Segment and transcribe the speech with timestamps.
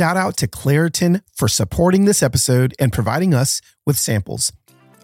[0.00, 4.50] shout out to Claritin for supporting this episode and providing us with samples.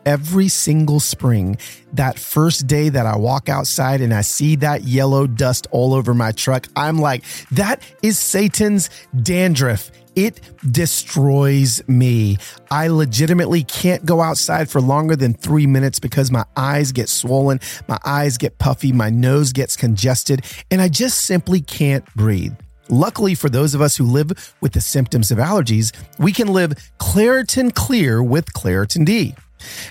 [0.06, 1.58] Every single spring,
[1.92, 6.14] that first day that I walk outside and I see that yellow dust all over
[6.14, 8.88] my truck, I'm like, that is Satan's
[9.22, 9.90] dandruff.
[10.14, 10.40] It
[10.72, 12.38] destroys me.
[12.70, 17.60] I legitimately can't go outside for longer than three minutes because my eyes get swollen,
[17.86, 22.54] my eyes get puffy, my nose gets congested, and I just simply can't breathe.
[22.88, 26.72] Luckily, for those of us who live with the symptoms of allergies, we can live
[26.98, 29.34] Claritin Clear with Claritin D.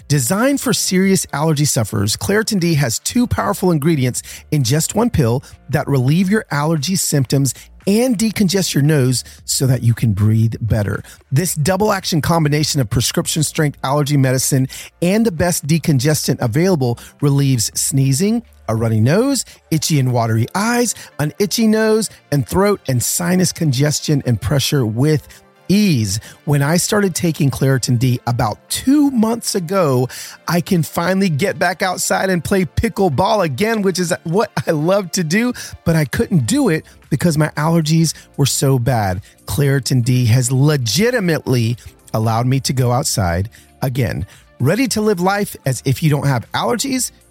[0.08, 4.22] Designed for serious allergy sufferers, Claritin D has two powerful ingredients
[4.52, 7.54] in just one pill that relieve your allergy symptoms
[7.88, 11.04] and decongest your nose so that you can breathe better.
[11.32, 14.68] This double action combination of prescription strength allergy medicine
[15.02, 21.34] and the best decongestant available relieves sneezing, a runny nose, itchy and watery eyes, an
[21.40, 25.28] itchy nose and throat, and sinus congestion and pressure with
[25.68, 26.20] ease.
[26.46, 30.08] When I started taking Claritin D about two months ago,
[30.48, 35.12] I can finally get back outside and play pickleball again, which is what I love
[35.12, 39.24] to do, but I couldn't do it because my allergies were so bad.
[39.46, 41.78] Claritin D has legitimately
[42.14, 43.50] allowed me to go outside
[43.82, 44.26] again.
[44.60, 47.12] Ready to live life as if you don't have allergies?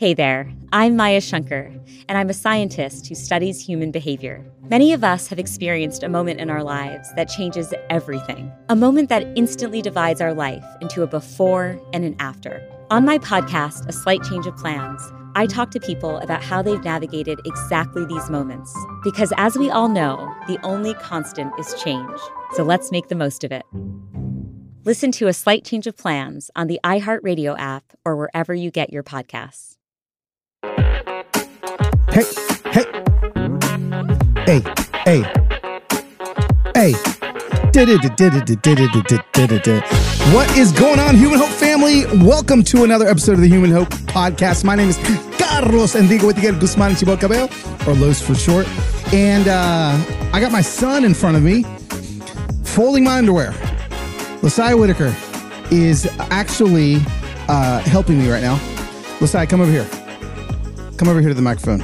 [0.00, 1.70] Hey there, I'm Maya Shankar,
[2.08, 4.42] and I'm a scientist who studies human behavior.
[4.62, 9.10] Many of us have experienced a moment in our lives that changes everything, a moment
[9.10, 12.66] that instantly divides our life into a before and an after.
[12.90, 15.02] On my podcast, A Slight Change of Plans,
[15.34, 18.74] I talk to people about how they've navigated exactly these moments.
[19.04, 22.18] Because as we all know, the only constant is change.
[22.54, 23.66] So let's make the most of it.
[24.84, 28.94] Listen to A Slight Change of Plans on the iHeartRadio app or wherever you get
[28.94, 29.69] your podcasts.
[32.20, 32.26] Hey,
[32.70, 32.84] hey,
[34.44, 34.60] hey,
[35.06, 35.22] hey,
[36.74, 36.92] hey.
[40.34, 42.04] What is going on, Human Hope family?
[42.22, 44.64] Welcome to another episode of the Human Hope Podcast.
[44.64, 44.98] My name is
[45.38, 47.48] Carlos Enrique Whittaker Guzman Chibol Cabello,
[47.86, 48.68] or Los for short.
[49.14, 49.96] And uh,
[50.34, 51.64] I got my son in front of me,
[52.64, 53.54] folding my underwear.
[54.42, 55.16] Losiah Whittaker
[55.70, 56.96] is actually
[57.48, 58.60] uh, helping me right now.
[59.22, 59.88] Losiah, come over here.
[60.98, 61.82] Come over here to the microphone.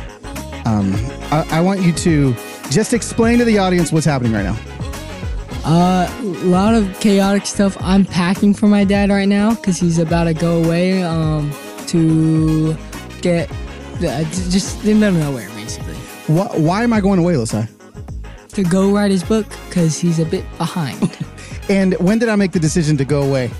[0.67, 0.93] Um,
[1.31, 2.35] I, I want you to
[2.71, 4.59] just explain to the audience what's happening right now.
[5.65, 7.77] Uh, a lot of chaotic stuff.
[7.81, 11.53] I'm packing for my dad right now because he's about to go away um,
[11.87, 12.77] to
[13.21, 13.51] get
[13.97, 15.95] uh, just in the middle of nowhere, basically.
[16.27, 17.69] Why, why am I going away, Losiah?
[18.49, 21.17] To go write his book because he's a bit behind.
[21.69, 23.51] And when did I make the decision to go away?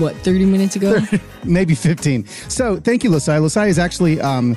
[0.00, 0.98] What, 30 minutes ago?
[1.44, 2.26] Maybe 15.
[2.26, 3.40] So thank you, Losiah.
[3.40, 4.56] Losiah is actually um,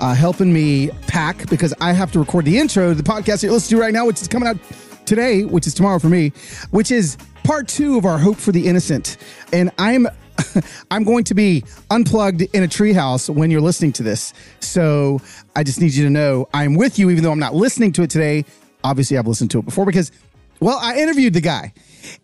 [0.00, 3.50] uh, helping me pack because I have to record the intro to the podcast that
[3.50, 4.58] let's do right now, which is coming out
[5.06, 6.30] today, which is tomorrow for me,
[6.72, 9.16] which is part two of our Hope for the Innocent.
[9.50, 10.06] And I'm
[10.90, 14.34] I'm going to be unplugged in a treehouse when you're listening to this.
[14.60, 15.20] So
[15.56, 18.02] I just need you to know I'm with you, even though I'm not listening to
[18.02, 18.44] it today.
[18.84, 20.12] Obviously, I've listened to it before because,
[20.60, 21.72] well, I interviewed the guy.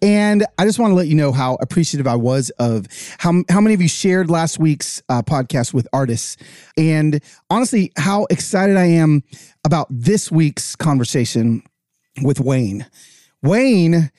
[0.02, 2.86] And I just want to let you know how appreciative I was of
[3.18, 6.36] how, how many of you shared last week's uh, podcast with Artis.
[6.76, 9.22] And honestly, how excited I am
[9.64, 11.62] about this week's conversation
[12.22, 12.86] with Wayne.
[13.42, 14.10] Wayne,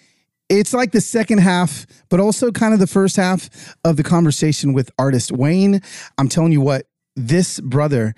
[0.50, 4.74] it's like the second half, but also kind of the first half of the conversation
[4.74, 5.82] with Artis Wayne.
[6.18, 8.16] I'm telling you what, this brother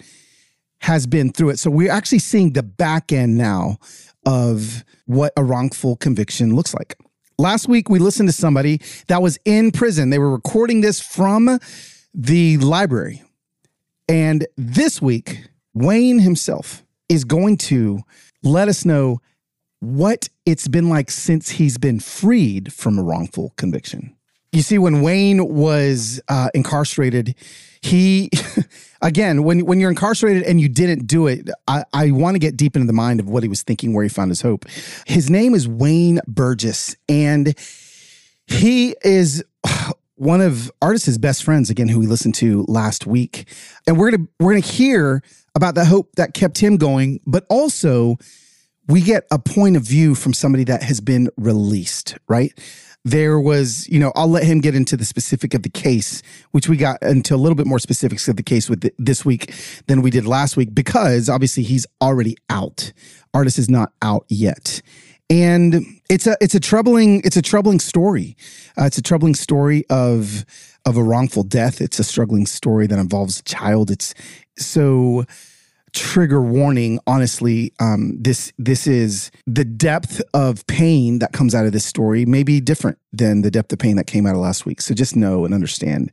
[0.82, 1.60] has been through it.
[1.60, 3.78] So we're actually seeing the back end now
[4.26, 6.98] of what a wrongful conviction looks like.
[7.42, 10.12] Last week, we listened to somebody that was in prison.
[10.12, 11.60] They were recording this from
[12.14, 13.24] the library.
[14.08, 18.02] And this week, Wayne himself is going to
[18.44, 19.22] let us know
[19.80, 24.16] what it's been like since he's been freed from a wrongful conviction.
[24.52, 27.36] You see, when Wayne was uh, incarcerated,
[27.82, 28.30] he,
[29.02, 32.58] again, when, when you're incarcerated and you didn't do it, I, I want to get
[32.58, 34.66] deep into the mind of what he was thinking, where he found his hope.
[35.08, 37.58] His name is Wayne Burgess, and
[38.46, 39.42] he is
[40.16, 43.48] one of Artis' best friends, again, who we listened to last week.
[43.88, 45.24] And we're gonna we're gonna hear
[45.56, 48.18] about the hope that kept him going, but also
[48.88, 52.52] we get a point of view from somebody that has been released, right?
[53.04, 56.22] There was, you know, I'll let him get into the specific of the case,
[56.52, 59.26] which we got into a little bit more specifics of the case with the, this
[59.26, 59.54] week
[59.88, 62.94] than we did last week because obviously he's already out.
[63.34, 64.82] Artis is not out yet.
[65.32, 68.36] And it's a it's a troubling it's a troubling story.
[68.78, 70.46] Uh, it's a troubling story of
[70.86, 71.80] of a wrongful death.
[71.80, 73.92] It's a struggling story that involves a child.
[73.92, 74.14] It's
[74.58, 75.26] so
[75.94, 81.74] trigger warning honestly um, this this is the depth of pain that comes out of
[81.74, 84.66] this story may be different than the depth of pain that came out of last
[84.66, 84.80] week.
[84.80, 86.12] So just know and understand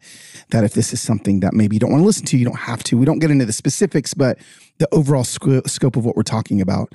[0.50, 2.58] that if this is something that maybe you don't want to listen to you don't
[2.58, 2.98] have to.
[2.98, 4.38] We don't get into the specifics but
[4.78, 6.92] the overall sc- scope of what we're talking about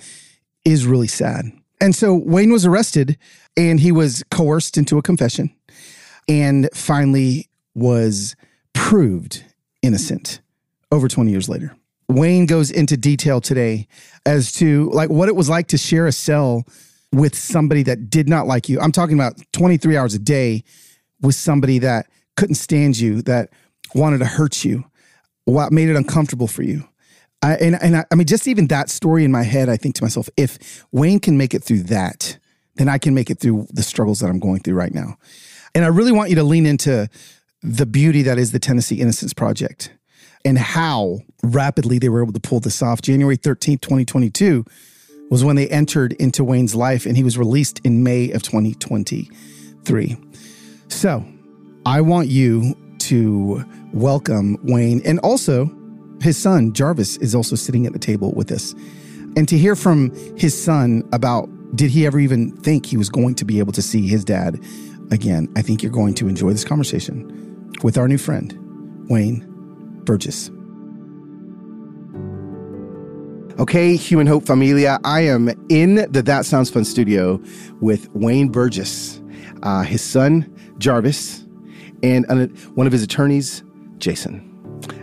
[0.65, 1.45] is really sad.
[1.79, 3.17] And so wayne was arrested
[3.55, 5.55] and he was coerced into a confession
[6.27, 8.35] and finally was
[8.73, 9.45] proved
[9.81, 10.41] innocent
[10.91, 11.75] over 20 years later
[12.15, 13.87] Wayne goes into detail today
[14.25, 16.63] as to like what it was like to share a cell
[17.11, 18.79] with somebody that did not like you.
[18.79, 20.63] I'm talking about 23 hours a day
[21.21, 23.49] with somebody that couldn't stand you, that
[23.93, 24.83] wanted to hurt you,
[25.45, 26.87] what made it uncomfortable for you.
[27.41, 29.95] I, and and I, I mean, just even that story in my head, I think
[29.95, 32.37] to myself, if Wayne can make it through that,
[32.75, 35.17] then I can make it through the struggles that I'm going through right now.
[35.75, 37.09] And I really want you to lean into
[37.61, 39.91] the beauty that is the Tennessee Innocence Project
[40.45, 43.01] and how rapidly they were able to pull this off.
[43.01, 44.65] January 13th, 2022
[45.29, 50.17] was when they entered into Wayne's life and he was released in May of 2023.
[50.89, 51.25] So
[51.85, 55.71] I want you to welcome Wayne and also
[56.21, 58.73] his son, Jarvis, is also sitting at the table with us.
[59.35, 63.35] And to hear from his son about did he ever even think he was going
[63.35, 64.59] to be able to see his dad
[65.11, 68.55] again, I think you're going to enjoy this conversation with our new friend,
[69.09, 69.52] Wayne
[70.05, 70.51] Burgess.
[73.59, 77.39] Okay, Human Hope Familia, I am in the That Sounds Fun studio
[77.81, 79.21] with Wayne Burgess,
[79.61, 81.45] uh, his son, Jarvis,
[82.01, 82.25] and
[82.73, 83.63] one of his attorneys,
[83.99, 84.49] Jason.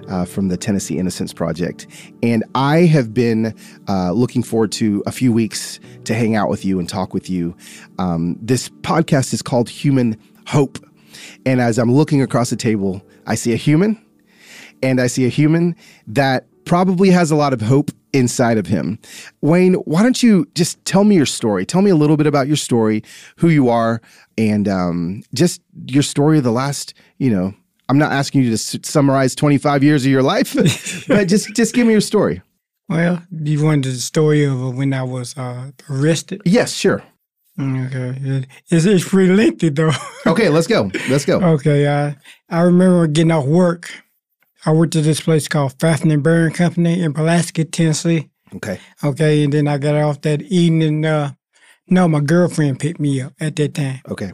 [0.09, 1.87] Uh, from the Tennessee Innocence Project.
[2.21, 3.55] And I have been
[3.89, 7.31] uh, looking forward to a few weeks to hang out with you and talk with
[7.31, 7.57] you.
[8.01, 10.19] Um, this podcast is called Human
[10.49, 10.81] Hope.
[11.47, 14.05] And as I'm looking across the table, I see a human
[14.83, 18.99] and I see a human that probably has a lot of hope inside of him.
[19.41, 21.65] Wayne, why don't you just tell me your story?
[21.65, 23.03] Tell me a little bit about your story,
[23.37, 24.01] who you are,
[24.37, 27.55] and um, just your story of the last, you know,
[27.89, 30.55] I'm not asking you to summarize 25 years of your life,
[31.09, 32.41] but just just give me your story.
[32.89, 36.43] Well, you wanted the story of when I was uh, arrested?
[36.45, 37.03] Yes, sure.
[37.59, 39.91] Okay, it's, it's pretty lengthy though.
[40.27, 40.91] okay, let's go.
[41.09, 41.41] Let's go.
[41.55, 42.17] Okay, I
[42.49, 43.91] I remember getting off work
[44.67, 48.29] I worked at this place called and Bearing Company in Pulaski, Tennessee.
[48.55, 48.79] Okay.
[49.03, 51.05] Okay, and then I got off that evening.
[51.05, 51.33] Uh,
[51.89, 54.01] no, my girlfriend picked me up at that time.
[54.09, 54.33] Okay.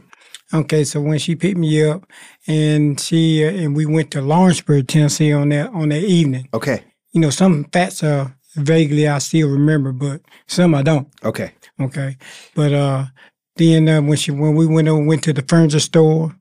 [0.53, 2.05] Okay, so when she picked me up,
[2.47, 6.47] and she uh, and we went to Lawrenceburg, Tennessee on that on that evening.
[6.53, 6.83] Okay.
[7.11, 11.07] You know, some facts uh vaguely I still remember, but some I don't.
[11.23, 11.53] Okay.
[11.79, 12.17] Okay,
[12.55, 13.05] but uh,
[13.55, 16.35] then uh, when she when we went over went to the furniture store,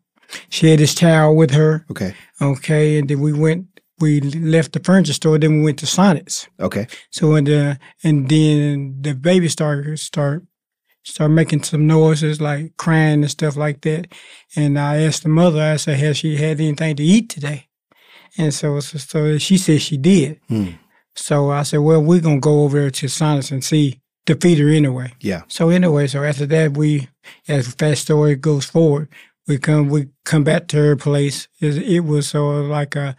[0.48, 1.84] she had this child with her.
[1.90, 2.14] Okay.
[2.40, 5.38] Okay, and then we went we left the furniture store.
[5.38, 6.48] Then we went to Sonics.
[6.60, 6.86] Okay.
[7.10, 10.44] So and uh, and then the baby started start
[11.02, 14.08] start making some noises like crying and stuff like that.
[14.54, 15.62] And I asked the mother.
[15.62, 17.68] I said, "Has she had anything to eat today?"
[18.38, 20.40] And so so, so she said she did.
[20.48, 20.70] Hmm.
[21.14, 24.68] So I said, "Well, we're gonna go over to Sonics and see." To feed her
[24.68, 25.12] anyway.
[25.20, 25.42] Yeah.
[25.46, 27.08] So anyway, so after that, we,
[27.46, 29.08] as the fast story goes forward,
[29.46, 31.46] we come we come back to her place.
[31.60, 33.16] It, it was sort of like a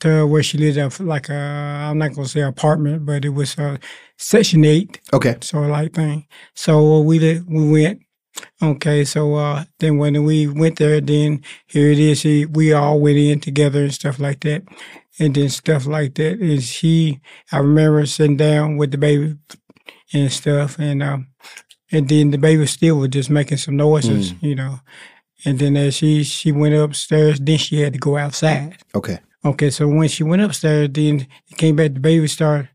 [0.00, 3.58] to where she lived at like a I'm not gonna say apartment, but it was
[3.58, 3.78] a
[4.16, 5.00] section eight.
[5.12, 5.36] Okay.
[5.40, 6.26] Sort of like thing.
[6.54, 8.02] So we did, we went.
[8.62, 12.20] Okay, so uh, then when we went there, then here it is.
[12.20, 14.62] She, we all went in together and stuff like that,
[15.18, 16.38] and then stuff like that.
[16.38, 19.36] And she, I remember sitting down with the baby
[20.12, 21.28] and stuff, and um,
[21.90, 24.42] and then the baby still was just making some noises, mm.
[24.42, 24.80] you know.
[25.44, 28.76] And then as she she went upstairs, then she had to go outside.
[28.94, 29.18] Okay.
[29.44, 31.94] Okay, so when she went upstairs, then it came back.
[31.94, 32.68] The baby started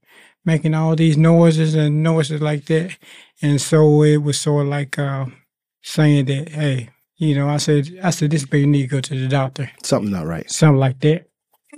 [0.46, 2.98] making all these noises and noises like that,
[3.42, 5.26] and so it was sort of like uh,
[5.82, 9.20] saying that, hey, you know, I said, I said, this baby need to go to
[9.20, 9.70] the doctor.
[9.84, 10.50] Something not right.
[10.50, 11.28] Something like that.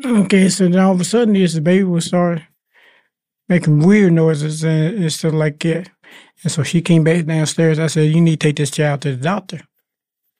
[0.03, 2.41] Okay, so then all of a sudden, this baby would start
[3.47, 5.89] making weird noises and, and stuff like that.
[6.43, 7.79] And so she came back downstairs.
[7.79, 9.61] I said, you need to take this child to the doctor.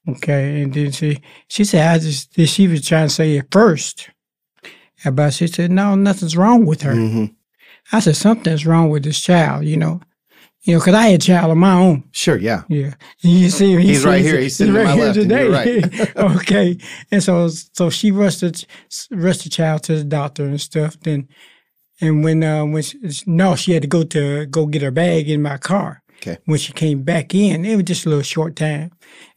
[0.07, 4.09] Okay, and then she she said, I just she was trying to say it first.
[5.11, 6.93] But she said, no, nothing's wrong with her.
[6.93, 7.25] Mm-hmm.
[7.91, 10.01] I said, something's wrong with this child, you know.
[10.65, 12.05] You know, because I had a child of my own.
[12.11, 12.63] Sure, yeah.
[12.69, 14.39] Yeah, you see, him, He's right here.
[14.39, 16.17] He's sitting to my left, and right.
[16.17, 16.77] okay,
[17.11, 18.65] and so so she rushed the
[19.11, 20.99] rushed the child to the doctor and stuff.
[21.01, 21.27] Then,
[22.01, 22.97] and when uh, when she,
[23.27, 26.01] no, she had to go to go get her bag in my car.
[26.27, 26.37] Okay.
[26.45, 28.91] When she came back in, it was just a little short time,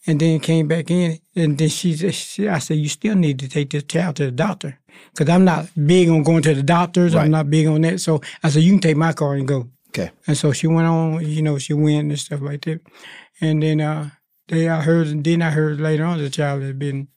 [0.07, 3.49] and then came back in, and then she, she I said, "You still need to
[3.49, 4.79] take this child to the doctor."
[5.13, 7.15] Because I'm not big on going to the doctors.
[7.15, 7.25] Right.
[7.25, 8.01] I'm not big on that.
[8.01, 9.69] So I said, you can take my car and go.
[9.91, 10.11] Okay.
[10.27, 12.81] And so she went on, you know, she went and stuff like that.
[13.41, 14.11] And then uh
[14.49, 17.09] they I heard and then I heard later on the child had been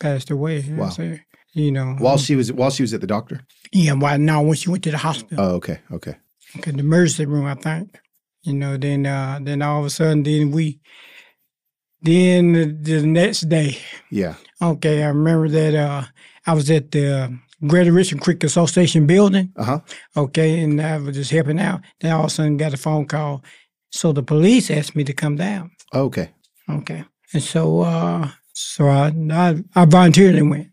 [0.00, 0.60] passed away.
[0.60, 0.90] You know Wow.
[0.96, 1.20] what
[1.52, 1.94] You know.
[1.98, 3.40] While she was while she was at the doctor.
[3.72, 5.38] yeah, why now when she went to the hospital.
[5.44, 6.16] Oh, okay, okay.
[6.56, 8.00] Okay, the emergency room, I think.
[8.48, 10.80] You know, then uh then all of a sudden then we
[12.00, 13.76] then the, the next day,
[14.10, 14.34] Yeah.
[14.62, 16.04] okay, I remember that uh
[16.46, 19.52] I was at the Greater Richmond Creek Association building.
[19.56, 19.80] Uh huh.
[20.16, 21.80] Okay, and I was just helping out.
[22.00, 23.42] Then all of a sudden got a phone call.
[23.90, 25.70] So the police asked me to come down.
[25.92, 26.30] Okay.
[26.70, 27.04] Okay.
[27.34, 30.68] And so uh so I I, I volunteered and went.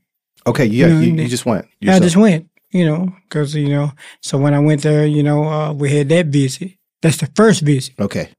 [0.47, 0.65] Okay.
[0.65, 0.87] Yeah.
[0.87, 1.23] You, no.
[1.23, 1.65] you just went.
[1.81, 3.91] Yeah, I just went, you know, because, you know,
[4.21, 6.71] so when I went there, you know, uh, we had that visit.
[7.05, 7.93] That's the first visit.
[7.99, 8.29] Okay.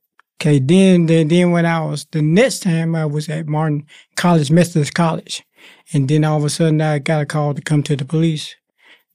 [0.41, 4.51] Okay, then, then then when I was the next time I was at Martin College,
[4.51, 5.45] Methodist College,
[5.93, 8.57] and then all of a sudden I got a call to come to the police.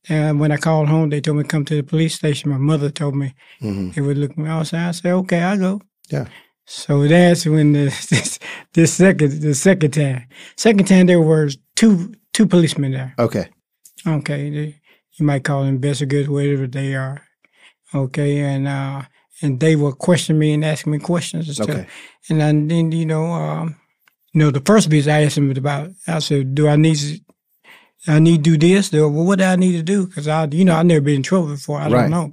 [0.07, 2.49] And when I called home, they told me to come to the police station.
[2.49, 4.87] My mother told me hmm they would look me outside.
[4.87, 6.27] I said, "Okay, I'll go." Yeah.
[6.65, 8.39] So that's when the this,
[8.73, 13.15] this second the second time second time there were two two policemen there.
[13.19, 13.49] Okay.
[14.07, 14.81] Okay, they,
[15.19, 17.21] you might call them investigators, whatever they are.
[17.93, 19.01] Okay, and uh,
[19.41, 21.69] and they will question me and ask me questions and stuff.
[21.69, 21.87] Okay.
[22.29, 23.75] And then, then you know, um,
[24.33, 27.19] you know, the first piece I asked them about, I said, "Do I need to,
[28.07, 28.89] I need to do this?
[28.89, 30.07] Do, well, what do I need to do?
[30.07, 31.79] Because I, you know, I've never been in trouble before.
[31.79, 32.01] I Right.
[32.01, 32.31] don't know."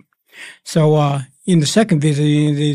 [0.64, 2.22] So uh, in the second visit,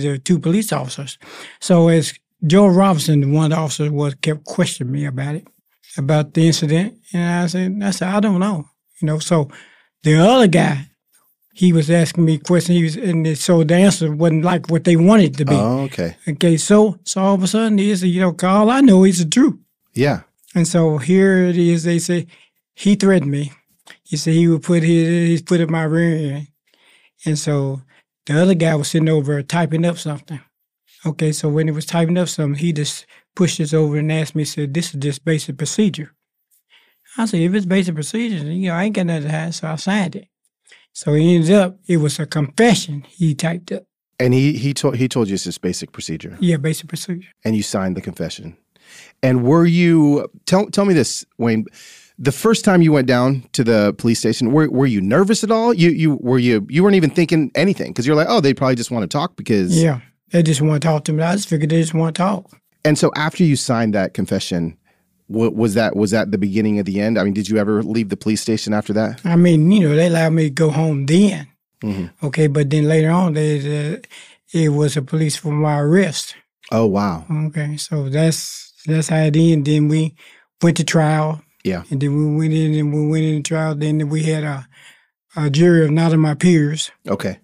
[0.02, 1.18] there were two police officers.
[1.62, 2.13] So as
[2.46, 5.48] Joe Robinson, one of the officers, was kept questioning me about it,
[5.98, 8.66] about the incident, and I said, "I said I don't know."
[9.02, 9.50] You know, so
[10.04, 10.88] the other guy,
[11.55, 12.75] he was asking me questions.
[12.75, 15.55] He was, and so the answer wasn't like what they wanted it to be.
[15.55, 16.17] Oh, okay.
[16.27, 19.19] Okay, so so all of a sudden he said, you know, all I know is
[19.19, 19.60] the truth.
[19.93, 20.22] Yeah.
[20.55, 21.83] And so here it is.
[21.83, 22.25] They say
[22.74, 23.51] he threatened me.
[24.03, 26.48] He said he would put his his foot in my rear end.
[27.25, 27.81] And so
[28.25, 30.39] the other guy was sitting over typing up something.
[31.05, 33.05] Okay, so when he was typing up something, he just
[33.36, 36.13] pushed us over and asked me, said, "This is just basic procedure."
[37.17, 39.67] I said, "If it's basic procedure, you know, I ain't got nothing to hide." So
[39.67, 40.27] I signed it.
[40.94, 43.84] So he ended up it was a confession he typed up.
[44.20, 47.30] And he he told he told you it's just basic procedure, Yeah, basic procedure.
[47.44, 48.56] and you signed the confession.
[49.22, 51.66] And were you tell tell me this, Wayne?
[52.20, 55.50] The first time you went down to the police station, were were you nervous at
[55.52, 55.74] all?
[55.74, 58.76] You you were you you weren't even thinking anything because you're like, oh, they probably
[58.76, 59.82] just want to talk because.
[59.82, 61.24] Yeah, they just want to talk to me.
[61.24, 62.52] I just figured they just want to talk.
[62.86, 64.78] And so after you signed that confession,
[65.34, 65.96] what was that?
[65.96, 67.18] Was that the beginning of the end?
[67.18, 69.22] I mean, did you ever leave the police station after that?
[69.25, 71.48] I mean, you know, they allowed me to go home then.
[71.84, 72.12] Mhm.
[72.22, 73.60] Okay, but then later on, they,
[73.94, 73.98] uh,
[74.54, 76.36] it was a police for my arrest.
[76.72, 77.25] Oh wow.
[77.48, 79.66] Okay, so that's that's how it ended.
[79.66, 80.16] Then we
[80.62, 81.42] went to trial.
[81.63, 81.84] Yeah.
[81.90, 83.75] And then we went in and we went in the trial.
[83.75, 84.68] Then we had a,
[85.36, 86.92] a jury of none of my peers.
[87.08, 87.40] Okay.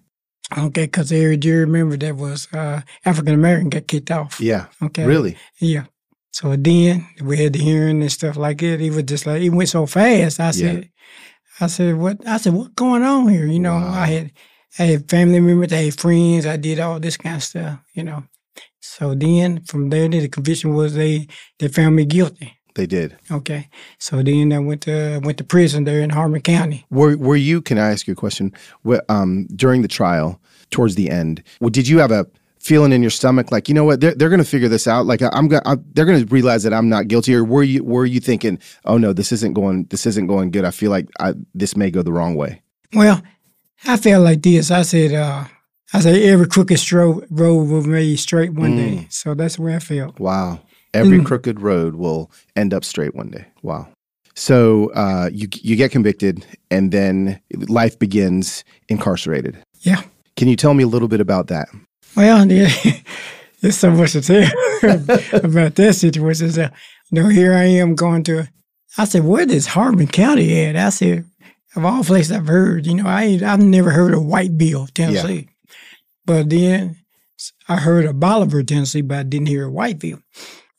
[0.56, 4.40] Okay, because every jury member that was uh, African American got kicked off.
[4.40, 4.66] Yeah.
[4.82, 5.06] Okay.
[5.06, 5.36] Really?
[5.58, 5.84] Yeah.
[6.32, 8.80] So then we had the hearing and stuff like that.
[8.80, 10.40] It was just like it went so fast.
[10.40, 10.90] I said,
[11.60, 12.26] I said, what?
[12.26, 13.46] I said, what's going on here?
[13.46, 13.92] You know, Wow.
[13.92, 14.32] I had,
[14.78, 17.80] I had family members, I had friends, I did all this kind of stuff.
[17.94, 18.24] You know,
[18.80, 21.26] so then from there, the conviction was they
[21.58, 22.56] they found me guilty.
[22.76, 23.16] They did.
[23.30, 23.68] Okay,
[23.98, 26.86] so then I went to went to prison there in Hardeman County.
[26.90, 27.60] Were Were you?
[27.60, 28.52] Can I ask you a question?
[29.08, 32.26] Um, during the trial, towards the end, did you have a
[32.60, 35.06] feeling in your stomach like you know what they're they're going to figure this out?
[35.06, 35.62] Like I'm going,
[35.94, 38.98] they're going to realize that I'm not guilty, or were you were you thinking, oh
[38.98, 40.64] no, this isn't going this isn't going good?
[40.64, 42.62] I feel like I, this may go the wrong way.
[42.94, 43.22] Well,
[43.86, 44.70] I felt like this.
[44.70, 45.44] I said, uh,
[45.92, 49.06] I said every crooked stro- road will be made straight one day.
[49.10, 50.18] So that's where I felt.
[50.20, 50.60] Wow.
[50.92, 51.24] Every Mm.
[51.26, 53.46] crooked road will end up straight one day.
[53.62, 53.88] Wow.
[54.34, 59.56] So uh, you you get convicted, and then life begins incarcerated.
[59.80, 60.02] Yeah.
[60.36, 61.68] Can you tell me a little bit about that?
[62.16, 62.68] Well, there-
[63.60, 64.50] there's so much to tell
[65.44, 66.50] about that situation.
[66.50, 66.62] So,
[67.10, 68.48] you know, here I am going to.
[68.98, 71.24] I said, "Where is Hardeman County at?" I said,
[71.76, 75.48] "Of all places I've heard, you know, I I've never heard of Whiteville, Tennessee,
[76.24, 76.96] but then
[77.68, 80.22] I heard of Bolivar, Tennessee, but I didn't hear of Whiteville."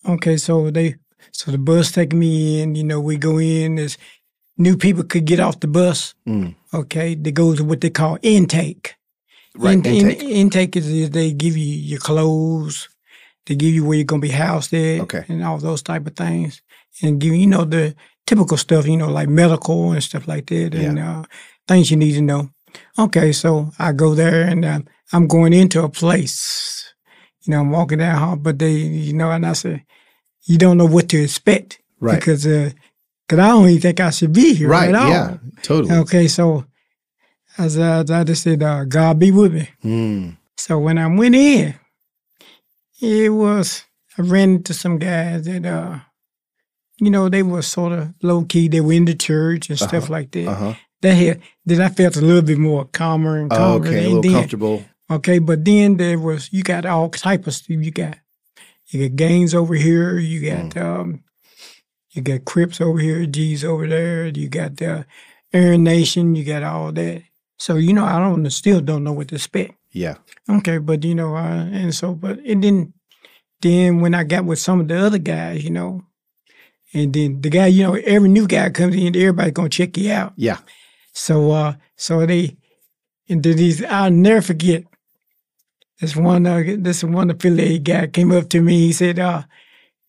[0.08, 0.96] Okay, so they,
[1.32, 2.76] so the bus taking me in.
[2.76, 3.76] You know, we go in.
[3.76, 3.98] There's
[4.58, 6.14] new people could get off the bus.
[6.28, 6.56] Mm.
[6.74, 8.96] Okay, they go to what they call intake.
[9.58, 10.24] Right, In- in- intake.
[10.24, 12.88] intake is, is they give you your clothes,
[13.46, 15.26] they give you where you're gonna be housed at, Okay.
[15.28, 16.62] and all those type of things,
[17.04, 20.74] and give you know the typical stuff, you know, like medical and stuff like that,
[20.76, 21.24] and uh,
[21.68, 22.50] things you need to know.
[22.98, 26.94] Okay, so I go there and um, I'm going into a place,
[27.44, 29.84] you know, I'm walking down hall, but they, you know, and I said,
[30.46, 32.16] you don't know what to expect, Right.
[32.20, 32.72] Because, uh,
[33.30, 34.90] cause I don't even think I should be here Right.
[34.90, 35.10] at all.
[35.10, 35.38] Yeah.
[35.62, 35.94] Totally.
[35.98, 36.66] Okay, so
[37.58, 39.70] as I, as I just said, uh, God be with me.
[39.84, 40.38] Mm.
[40.58, 41.76] So when I went in,
[43.02, 43.86] it was
[44.18, 46.00] I ran into some guys that uh
[47.00, 48.68] you know, they were sort of low key.
[48.68, 50.12] They were in the church and stuff Uh-huh.
[50.14, 50.48] like that.
[50.48, 50.74] Uh-huh.
[51.02, 53.88] That had then I felt a little bit more calmer and calmer.
[53.88, 54.00] okay.
[54.06, 54.86] A little then- comfortable.
[55.10, 57.70] Okay, but then there was you got all type of stuff.
[57.70, 58.18] You got
[58.90, 60.18] you got gangs over here.
[60.20, 60.82] You got Mm.
[60.82, 61.24] um
[62.12, 64.28] you got Crips over here, G's over there.
[64.28, 65.06] You got the
[65.54, 66.36] Aryan Nation.
[66.36, 67.24] You got all that.
[67.62, 69.76] So you know, I don't still don't know what to expect.
[69.92, 70.16] Yeah.
[70.50, 72.94] Okay, but you know, uh, and so, but and then,
[73.62, 76.02] then when I got with some of the other guys, you know,
[76.92, 80.12] and then the guy, you know, every new guy comes in, everybody's gonna check you
[80.12, 80.34] out.
[80.38, 80.58] Yeah.
[81.14, 82.58] So, uh, so they,
[83.30, 84.84] and then these, I'll never forget.
[86.00, 88.88] This one, uh, this one affiliate guy came up to me.
[88.88, 89.44] He said, uh,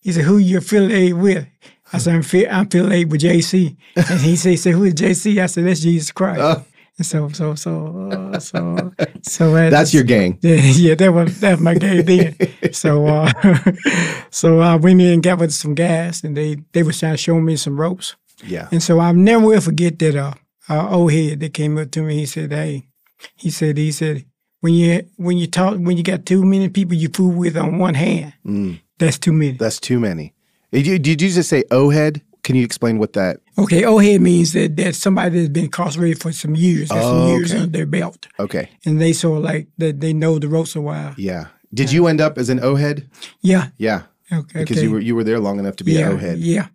[0.01, 1.47] he said, "Who you affiliated with?"
[1.93, 4.95] I said, "I'm, fi- I'm affiliated with JC." And he said, he said, "Who is
[4.95, 6.65] JC?" I said, "That's Jesus Christ." Oh.
[7.03, 8.93] So, so, so, uh, so,
[9.23, 10.39] so uh, That's your gang.
[10.43, 12.37] yeah, yeah, that was that's my gang then.
[12.73, 13.33] So, uh,
[14.31, 17.19] so I went in and got with some guys, and they they was trying to
[17.19, 18.17] show me some ropes.
[18.45, 18.69] Yeah.
[18.73, 20.35] And so I'll never will forget that uh,
[20.69, 22.19] uh old head that came up to me.
[22.19, 22.89] He said, "Hey,"
[23.37, 24.25] he said, he said,
[24.61, 27.79] when you when you talk when you got too many people you fool with on
[27.79, 28.81] one hand, Mm.
[28.99, 29.53] that's too many.
[29.53, 30.35] That's too many.
[30.73, 32.23] Did you, did you just say O head?
[32.43, 33.41] Can you explain what that?
[33.57, 37.17] Okay, old head means that that's somebody that's been incarcerated for some years, got some
[37.17, 37.61] Oh, years okay.
[37.63, 38.69] under their belt, Okay.
[38.85, 41.15] and they sort of like that they know the ropes a while.
[41.17, 41.47] Yeah.
[41.73, 43.09] Did you end up as an O head?
[43.43, 44.03] Yeah, Yeah.
[44.33, 44.87] okay, Because okay.
[44.87, 46.39] you were you were there long enough to be yeah, an O head.
[46.39, 46.69] Yeah.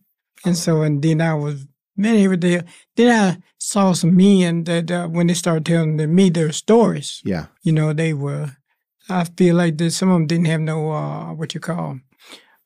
[0.45, 1.65] And so, and then I was,
[1.97, 2.61] many man, every day,
[2.95, 7.47] then I saw some men that uh, when they started telling me their stories, Yeah.
[7.63, 8.55] you know, they were,
[9.09, 11.99] I feel like that some of them didn't have no, uh, what you call,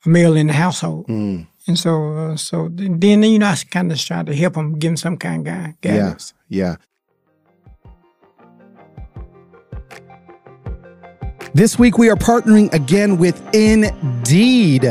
[0.05, 1.07] a male in the household.
[1.07, 1.47] Mm.
[1.67, 4.79] And so, uh, so then, then, you know, I kind of tried to help him,
[4.79, 6.15] give him some kind of guy, Yeah.
[6.49, 6.75] Yeah.
[11.53, 14.89] This week we are partnering again with Indeed.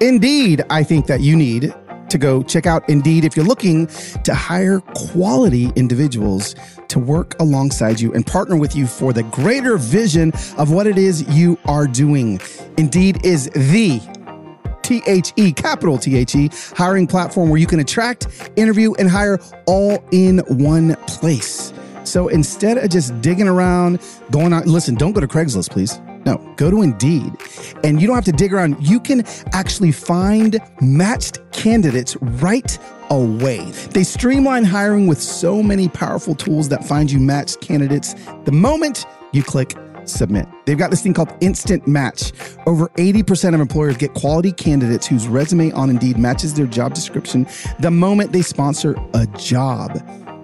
[0.00, 1.74] Indeed, I think that you need
[2.08, 3.86] to go check out Indeed if you're looking
[4.24, 6.56] to hire quality individuals
[6.88, 10.98] to work alongside you and partner with you for the greater vision of what it
[10.98, 12.40] is you are doing.
[12.78, 14.00] Indeed is the
[14.90, 18.26] T H E, capital T H E, hiring platform where you can attract,
[18.56, 21.72] interview, and hire all in one place.
[22.02, 24.00] So instead of just digging around,
[24.32, 26.00] going out, listen, don't go to Craigslist, please.
[26.26, 27.32] No, go to Indeed.
[27.84, 28.84] And you don't have to dig around.
[28.84, 32.76] You can actually find matched candidates right
[33.10, 33.70] away.
[33.92, 39.06] They streamline hiring with so many powerful tools that find you matched candidates the moment
[39.32, 39.76] you click
[40.10, 40.46] submit.
[40.66, 42.32] They've got this thing called Instant Match.
[42.66, 47.46] Over 80% of employers get quality candidates whose resume on Indeed matches their job description
[47.80, 49.98] the moment they sponsor a job.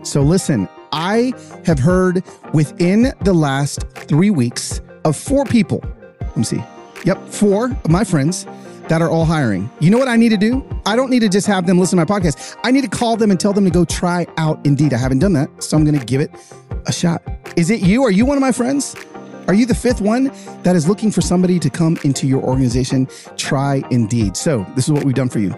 [0.06, 1.32] So listen, I
[1.64, 5.82] have heard within the last three weeks of four people,
[6.20, 6.62] let me see.
[7.04, 8.46] Yep, four of my friends
[8.88, 9.68] that are all hiring.
[9.80, 10.64] You know what I need to do?
[10.86, 12.56] I don't need to just have them listen to my podcast.
[12.64, 14.94] I need to call them and tell them to go try out Indeed.
[14.94, 16.30] I haven't done that, so I'm going to give it
[16.86, 17.22] a shot.
[17.56, 18.04] Is it you?
[18.04, 18.94] Are you one of my friends?
[19.48, 20.32] Are you the fifth one
[20.64, 23.06] that is looking for somebody to come into your organization?
[23.36, 24.36] Try Indeed.
[24.36, 25.54] So, this is what we've done for you.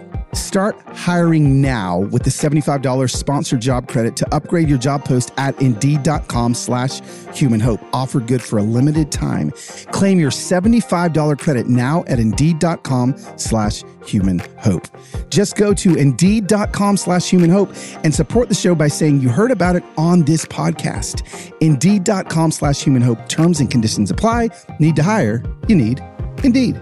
[0.49, 5.61] Start hiring now with the $75 sponsored job credit to upgrade your job post at
[5.61, 7.01] indeed.com slash
[7.35, 7.79] human hope.
[7.93, 9.51] Offer good for a limited time.
[9.91, 14.87] Claim your $75 credit now at indeed.com slash human hope.
[15.29, 17.69] Just go to indeed.com slash human hope
[18.03, 21.21] and support the show by saying you heard about it on this podcast.
[21.59, 23.19] Indeed.com slash human hope.
[23.29, 24.49] Terms and conditions apply.
[24.79, 25.43] Need to hire?
[25.67, 26.01] You need
[26.43, 26.81] Indeed.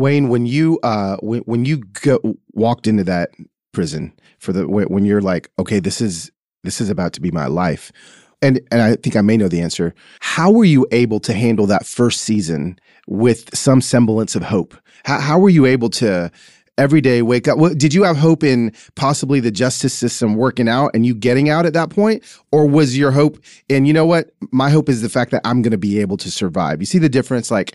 [0.00, 2.18] Wayne, when you uh when, when you go,
[2.54, 3.30] walked into that
[3.72, 6.32] prison for the when you're like, okay, this is
[6.64, 7.92] this is about to be my life,
[8.40, 9.94] and and I think I may know the answer.
[10.20, 14.74] How were you able to handle that first season with some semblance of hope?
[15.04, 16.32] How how were you able to
[16.78, 17.58] every day wake up?
[17.76, 21.66] Did you have hope in possibly the justice system working out and you getting out
[21.66, 24.30] at that point, or was your hope in you know what?
[24.50, 26.80] My hope is the fact that I'm going to be able to survive.
[26.80, 27.74] You see the difference, like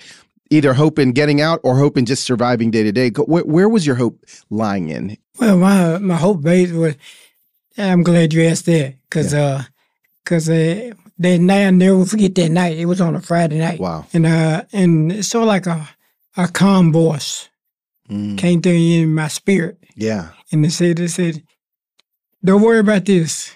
[0.51, 3.09] either hope in getting out or hope in just surviving day to day.
[3.09, 5.17] Where, where was your hope lying in?
[5.39, 6.95] Well, my my hope base was.
[7.77, 9.63] I'm glad you asked that, cause uh,
[10.25, 12.77] cause uh, that night I never forget that night.
[12.77, 13.79] It was on a Friday night.
[13.81, 14.05] Wow.
[14.13, 15.89] And uh, and it's sort of like a
[16.37, 17.49] a calm voice
[18.09, 18.37] Mm.
[18.37, 20.29] came through in my spirit, Yeah.
[20.51, 21.41] and they said, they said,
[22.43, 23.51] "Don't worry about this.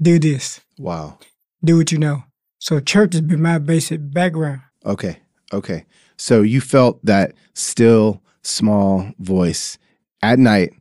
[0.00, 0.60] Do this.
[0.78, 1.18] Wow.
[1.64, 2.24] Do what you know."
[2.58, 4.60] So church has been my basic background.
[4.84, 5.20] Okay.
[5.54, 5.86] Okay.
[6.22, 9.76] So you felt that still small voice
[10.22, 10.72] at night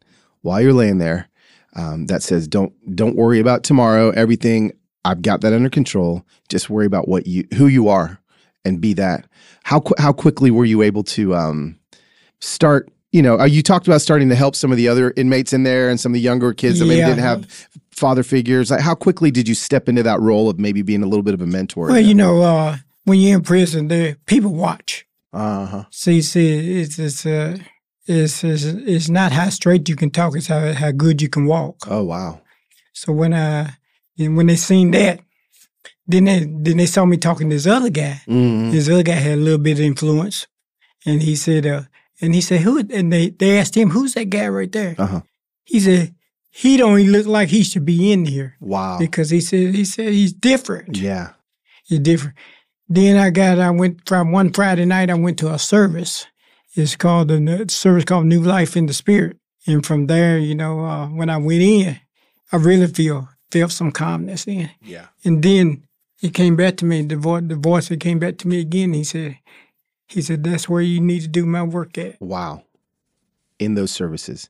[0.43, 1.29] while you're laying there
[1.75, 4.11] um, that says, "Don't don't worry about tomorrow.
[4.11, 4.71] Everything
[5.03, 6.23] I've got that under control.
[6.47, 8.19] Just worry about what you who you are
[8.63, 9.25] and be that."
[9.63, 11.79] How qu- how quickly were you able to um,
[12.39, 12.91] start?
[13.11, 15.63] You know, uh, you talked about starting to help some of the other inmates in
[15.63, 18.69] there and some of the younger kids that maybe didn't have father figures.
[18.69, 21.33] Like, how quickly did you step into that role of maybe being a little bit
[21.33, 21.87] of a mentor?
[21.87, 25.07] Well, you know, uh, when you're in prison, there people watch.
[25.33, 25.83] Uh huh.
[25.91, 27.57] See, see, it's it's uh,
[28.05, 31.45] it's, it's it's not how straight you can talk; it's how how good you can
[31.45, 31.77] walk.
[31.89, 32.41] Oh wow.
[32.93, 33.75] So when I
[34.19, 35.21] and when they seen that,
[36.07, 38.21] then they then they saw me talking to this other guy.
[38.27, 38.71] Mhm.
[38.71, 40.47] This other guy had a little bit of influence,
[41.05, 41.83] and he said, uh,
[42.21, 42.79] and he said, who?
[42.79, 44.95] And they they asked him, who's that guy right there?
[44.97, 45.21] Uh huh.
[45.63, 46.13] He said,
[46.49, 48.97] he don't even look like he should be in here Wow.
[48.99, 50.97] because he said he said he's different.
[50.97, 51.33] Yeah.
[51.85, 52.35] He's different.
[52.91, 55.09] Then I got I went from one Friday night.
[55.09, 56.27] I went to a service.
[56.75, 59.37] It's called the the service called New Life in the Spirit.
[59.65, 62.01] And from there, you know, uh, when I went in,
[62.51, 64.71] I really feel felt some calmness in.
[64.81, 65.05] Yeah.
[65.23, 65.83] And then
[66.21, 67.03] it came back to me.
[67.03, 68.91] The voice, the voice that came back to me again.
[68.91, 69.37] He said,
[70.09, 72.19] he said, that's where you need to do my work at.
[72.19, 72.63] Wow.
[73.57, 74.49] In those services.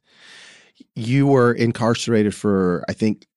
[0.96, 3.28] You were incarcerated for, I think,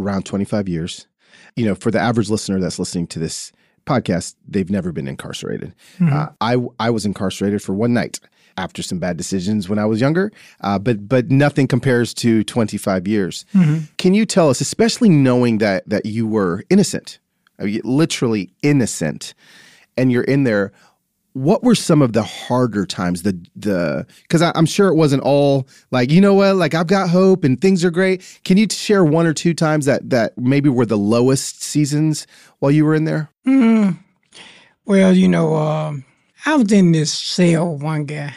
[0.00, 1.06] around 25 years.
[1.54, 3.52] You know, for the average listener that's listening to this
[3.88, 5.74] podcast, they've never been incarcerated.
[6.00, 8.20] Uh, I I was incarcerated for one night
[8.56, 13.06] after some bad decisions when I was younger, uh, but but nothing compares to 25
[13.08, 13.44] years.
[13.98, 17.18] Can you tell us, especially knowing that that you were innocent,
[17.58, 19.34] I mean, literally innocent,
[19.96, 20.72] and you're in there?
[21.38, 23.22] What were some of the harder times?
[23.22, 27.10] The the because I'm sure it wasn't all like you know what, like I've got
[27.10, 28.40] hope and things are great.
[28.44, 32.26] Can you share one or two times that that maybe were the lowest seasons
[32.58, 33.30] while you were in there?
[33.46, 33.98] Mm.
[34.84, 36.04] Well, you know, um,
[36.44, 38.34] I was in this cell with one guy,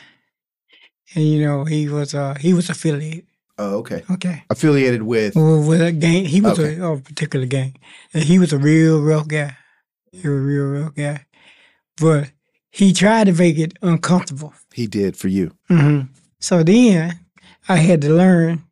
[1.16, 3.26] and you know, he was uh he was affiliated.
[3.58, 4.04] Oh, okay.
[4.12, 4.44] Okay.
[4.50, 6.78] Affiliated with With with a gang, he was Okay.
[6.78, 7.78] a, a particular gang,
[8.14, 9.58] and he was a real rough guy.
[10.12, 11.26] He was a real rough guy,
[11.98, 12.32] but
[12.72, 14.54] he tried to make it uncomfortable.
[14.74, 15.52] he did for you.
[15.68, 16.02] hmm
[16.40, 17.20] So then
[17.70, 18.64] I had to learn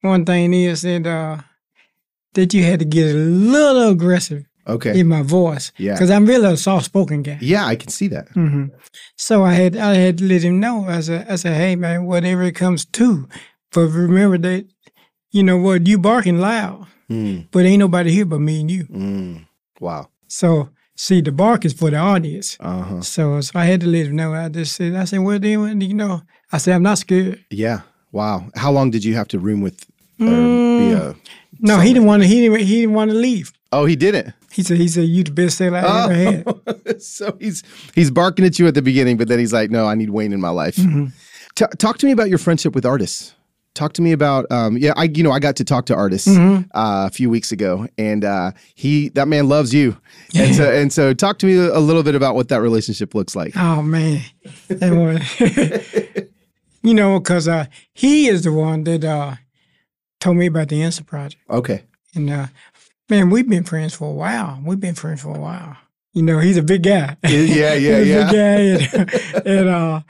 [0.00, 1.42] one thing is that uh,
[2.34, 5.00] that you had to get a little aggressive Okay.
[5.00, 5.94] in my voice Yeah.
[5.94, 7.38] because I'm really a soft spoken guy.
[7.40, 8.28] Yeah, I can see that.
[8.34, 8.66] hmm
[9.16, 10.84] So I had I had to let him know.
[10.88, 13.26] I said I said, hey man, whatever it comes to,
[13.72, 14.66] but remember that
[15.32, 18.84] you know what you barking loud, Mm, but ain't nobody here but me and you.
[18.84, 19.46] mm.
[19.80, 20.10] Wow.
[20.28, 22.56] So see, the bark is for the audience.
[22.60, 23.00] Uh huh.
[23.00, 24.34] So so I had to let him know.
[24.34, 27.38] I just said I said, well then you know I said I'm not scared.
[27.50, 27.80] Yeah.
[28.12, 28.48] Wow.
[28.56, 29.84] How long did you have to room with?
[30.20, 31.16] Or Mm.
[31.60, 32.28] No, he didn't want to.
[32.28, 32.60] He didn't.
[32.66, 33.52] He didn't want to leave.
[33.72, 34.32] oh, he didn't.
[34.52, 34.76] He said.
[34.78, 36.44] He said you the best seller I ever had.
[36.46, 36.60] Oh,
[36.98, 37.62] so he's
[37.94, 40.32] he's barking at you at the beginning, but then he's like, "No, I need Wayne
[40.32, 41.06] in my life." Mm-hmm.
[41.54, 43.34] Ta- talk to me about your friendship with Artis.
[43.78, 46.26] Talk to me about, um, yeah, I you know I got to talk to Artis
[46.26, 46.62] Mm-hmm.
[46.76, 49.96] uh, a few weeks ago, and uh, he that man loves you,
[50.34, 53.36] and so and so talk to me a little bit about what that relationship looks
[53.36, 53.56] like.
[53.56, 54.22] Oh man,
[56.82, 59.36] you know, because uh, he is the one that uh,
[60.20, 61.84] told me about the Innocence Project, Okay,
[62.16, 62.46] and uh,
[63.08, 64.60] man, we've been friends for a while.
[64.64, 65.76] We've been friends for a while.
[66.14, 67.16] You know, he's a big guy.
[67.22, 68.30] yeah, yeah, he's a yeah.
[68.32, 70.00] big guy, and, and uh,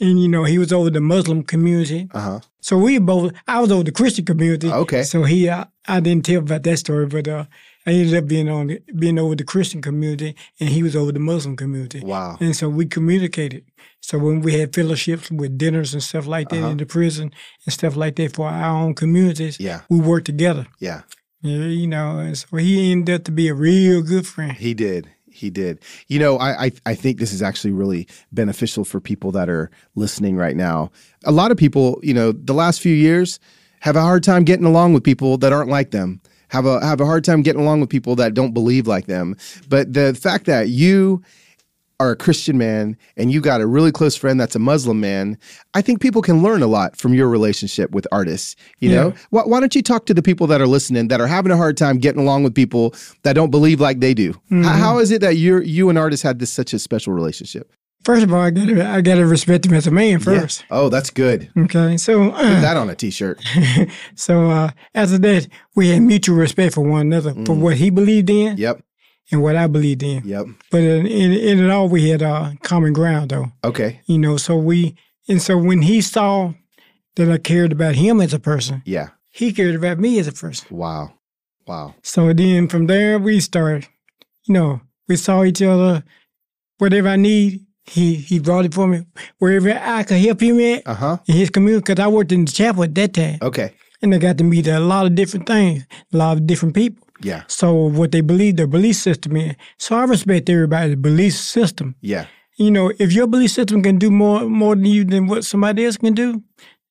[0.00, 2.08] and you know, he was over the Muslim community.
[2.12, 2.40] Uh huh.
[2.60, 4.70] So we both, I was over the Christian community.
[4.70, 5.02] Okay.
[5.02, 7.44] So he, I, I didn't tell about that story, but uh,
[7.86, 11.12] I ended up being on, the, being over the Christian community, and he was over
[11.12, 12.00] the Muslim community.
[12.00, 12.38] Wow.
[12.40, 13.64] And so we communicated.
[14.00, 16.68] So when we had fellowships with dinners and stuff like that Uh-huh.
[16.70, 17.32] in the prison
[17.66, 20.66] and stuff like that for our own communities, Yeah, we worked together.
[20.80, 21.02] yeah.
[21.42, 24.52] Yeah, you know, and so he ended up to be a real good friend.
[24.52, 25.10] He did.
[25.34, 25.80] He did.
[26.06, 29.68] You know, I, I I think this is actually really beneficial for people that are
[29.96, 30.92] listening right now.
[31.24, 33.40] A lot of people, you know, the last few years
[33.80, 36.20] have a hard time getting along with people that aren't like them.
[36.48, 39.36] Have a have a hard time getting along with people that don't believe like them.
[39.68, 41.22] But the fact that you
[42.00, 45.38] are a Christian man and you got a really close friend that's a Muslim man,
[45.74, 48.56] I think people can learn a lot from your relationship with Artis.
[48.80, 48.96] You Yeah.
[48.96, 51.52] know, why, why don't you talk to the people that are listening that are having
[51.52, 54.30] a hard time getting along with people that don't believe like they do?
[54.52, 57.70] H- how is it that you you and Artis had this such a special relationship?
[58.04, 60.60] first of all, I gotta I gotta respect him as a man first.
[60.68, 60.76] Yeah.
[60.76, 61.48] Oh, that's good.
[61.56, 63.40] Okay, so Put uh, that on a t-shirt.
[64.14, 67.60] so uh, after that, we had mutual respect for one another for Mm.
[67.60, 68.82] what he believed in Yep.
[69.32, 70.22] And what I believed in.
[70.26, 70.46] Yep.
[70.70, 73.52] But in, in, in it all, we had uh, common ground, though.
[73.64, 74.00] Okay.
[74.06, 74.96] You know, so we
[75.28, 76.52] and so when he saw
[77.16, 79.08] that I cared about him as a person, Yeah.
[79.30, 80.66] he cared about me as a person.
[80.76, 81.14] Wow.
[81.66, 81.94] Wow.
[82.02, 83.88] So then from there we started.
[84.46, 86.04] You know, we saw each other.
[86.78, 89.06] Whatever I need, he he brought it for me.
[89.38, 91.18] Wherever I could help him at Uh-huh.
[91.26, 93.72] in his community, because I worked in the chapel at that time, Okay.
[94.02, 97.03] and I got to meet a lot of different things, a lot of different people.
[97.22, 97.42] Yeah.
[97.48, 99.56] So what they believe, their belief system in.
[99.78, 101.94] So I respect everybody's belief system.
[102.00, 102.26] Yeah.
[102.56, 105.84] You know, if your belief system can do more more than you than what somebody
[105.84, 106.42] else can do,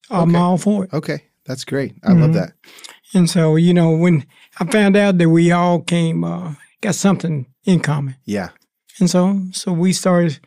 [0.09, 0.37] I'm Okay.
[0.37, 0.93] all for it.
[0.93, 1.23] Okay.
[1.45, 1.93] That's great.
[2.03, 2.33] I love Mhm.
[2.33, 2.53] that.
[3.13, 4.25] And so, you know, when
[4.59, 8.49] I found out that we all came, uh, got something in common, Yeah.
[8.99, 10.39] and so so we started.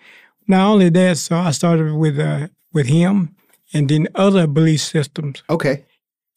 [0.49, 3.35] Not only that, so I started with uh, with him,
[3.75, 5.85] and then other belief systems, Okay.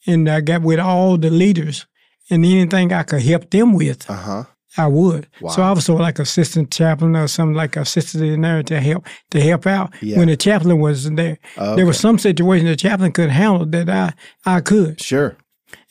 [0.07, 1.85] and I got with all the leaders,
[2.29, 4.43] and anything I could help them with, Uh-huh.
[4.77, 5.27] I would.
[5.49, 8.79] So I was sort of like assistant chaplain or something like assistant in there to
[8.79, 10.17] help to help out Yeah.
[10.19, 11.39] when the chaplain wasn't there.
[11.57, 11.75] Okay.
[11.75, 14.13] There were some situations the chaplain couldn't handle that I
[14.45, 15.35] I could, Sure.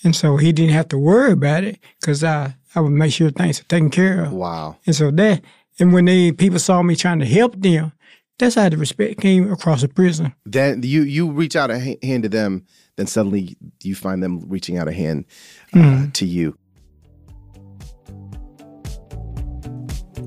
[0.04, 3.30] and so he didn't have to worry about it because I I would make sure
[3.30, 4.32] things are taken care of.
[4.32, 4.76] Wow.
[4.86, 5.42] And so that
[5.80, 7.92] and when they people saw me trying to help them,
[8.38, 10.34] that's how the respect came across the prison.
[10.44, 12.64] Then you you reach out a hand to them,
[12.96, 15.24] then suddenly you find them reaching out a hand
[15.74, 16.12] uh, Mhm.
[16.14, 16.57] to you.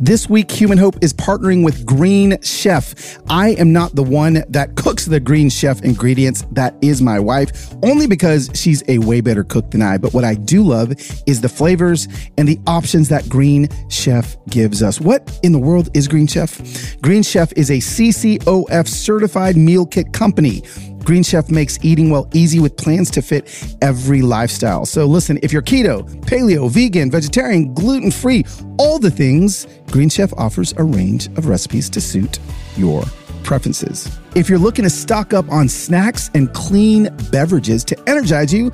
[0.03, 3.19] This week, Human Hope is partnering with Green Chef.
[3.29, 6.43] I am not the one that cooks the Green Chef ingredients.
[6.53, 9.99] That is my wife, only because she's a way better cook than I.
[9.99, 10.93] But what I do love
[11.27, 12.07] is the flavors
[12.39, 14.99] and the options that Green Chef gives us.
[14.99, 16.99] What in the world is Green Chef?
[17.03, 20.63] Green Chef is a CCOF certified meal kit company.
[21.03, 24.85] Green Chef makes eating well easy with plans to fit every lifestyle.
[24.85, 28.45] So listen, if you're keto, paleo, vegan, vegetarian, gluten free,
[28.77, 32.39] all the things, Green Chef offers a range of recipes to suit
[32.77, 33.03] your
[33.43, 34.15] preferences.
[34.35, 38.71] If you're looking to stock up on snacks and clean beverages to energize you,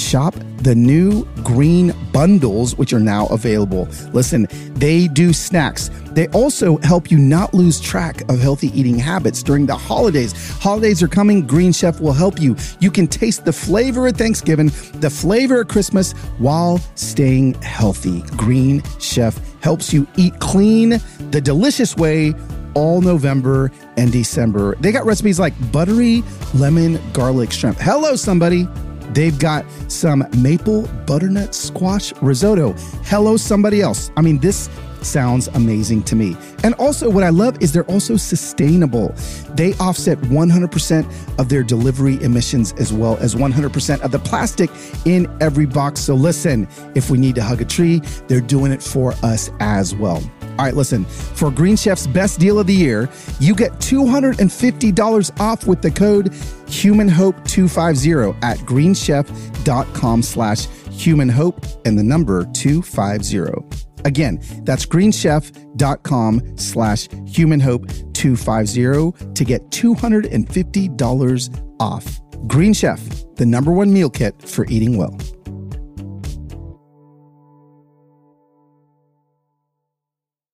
[0.00, 3.88] shop the new green bundles, which are now available.
[4.12, 5.90] Listen, they do snacks.
[6.12, 10.32] They also help you not lose track of healthy eating habits during the holidays.
[10.58, 11.46] Holidays are coming.
[11.46, 12.56] Green Chef will help you.
[12.80, 18.22] You can taste the flavor of Thanksgiving, the flavor of Christmas while staying healthy.
[18.36, 22.34] Green Chef helps you eat clean the delicious way
[22.74, 24.76] all November and December.
[24.76, 26.22] They got recipes like buttery
[26.54, 27.78] lemon garlic shrimp.
[27.78, 28.66] Hello, somebody.
[29.12, 32.72] They've got some maple butternut squash risotto.
[33.04, 34.10] Hello, somebody else.
[34.16, 34.68] I mean, this
[35.02, 36.36] sounds amazing to me.
[36.62, 39.14] And also, what I love is they're also sustainable.
[39.54, 44.70] They offset 100% of their delivery emissions as well as 100% of the plastic
[45.04, 46.00] in every box.
[46.00, 49.94] So, listen, if we need to hug a tree, they're doing it for us as
[49.94, 50.22] well.
[50.60, 55.66] All right, listen, for Green Chef's best deal of the year, you get $250 off
[55.66, 64.04] with the code HumanHope250 at greenchef.com slash humanhope and the number 250.
[64.04, 72.20] Again, that's greenchef.com slash humanhope250 to get $250 off.
[72.46, 73.00] Green Chef,
[73.36, 75.16] the number one meal kit for eating well.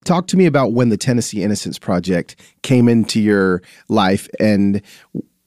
[0.07, 4.81] Talk to me about when the Tennessee Innocence Project came into your life and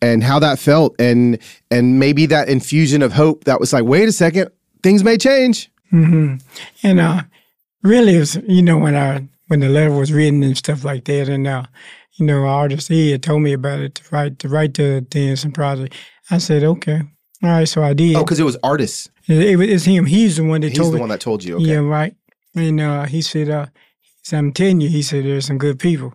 [0.02, 1.40] and how that felt and
[1.72, 4.50] and maybe that infusion of hope that was like, wait a second,
[4.84, 5.72] things may change.
[5.90, 6.36] hmm
[6.84, 7.24] And uh,
[7.84, 11.06] really, it was, you know, when I when the letter was written and stuff like
[11.06, 11.64] that, and uh,
[12.18, 15.54] you know, Artis he had told me about it to write to write the Innocent
[15.54, 15.96] Project.
[16.30, 17.02] I said, okay,
[17.42, 18.16] all right, so I did.
[18.16, 19.10] Oh, because it was Artis.
[19.28, 20.06] It, it was- it's him.
[20.06, 21.00] He's the one that He's told the me.
[21.00, 21.56] one that told you.
[21.56, 21.66] Okay.
[21.66, 22.14] Yeah, right.
[22.56, 23.68] And uh, he said, uh,
[24.22, 26.14] said, I'm telling you, he said, there's some good people,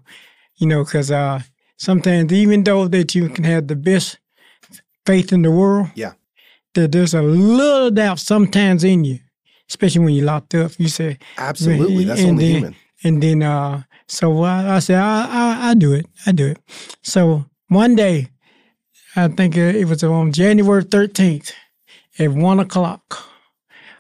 [0.57, 1.41] you know, because uh,
[1.77, 4.19] sometimes even though that you can have the best
[5.07, 6.13] faith in the world, Yeah.
[6.75, 9.19] that there's a little doubt sometimes in you,
[9.69, 10.73] especially when you're locked up.
[10.79, 12.05] You say, Absolutely.
[12.05, 12.77] That's and only then, human.
[13.05, 16.07] And then, uh, so I, I said, I, I, I do it.
[16.27, 16.59] I do it.
[17.03, 18.29] So one day,
[19.17, 21.53] I think it was on January 13th
[22.19, 23.25] at one o'clock.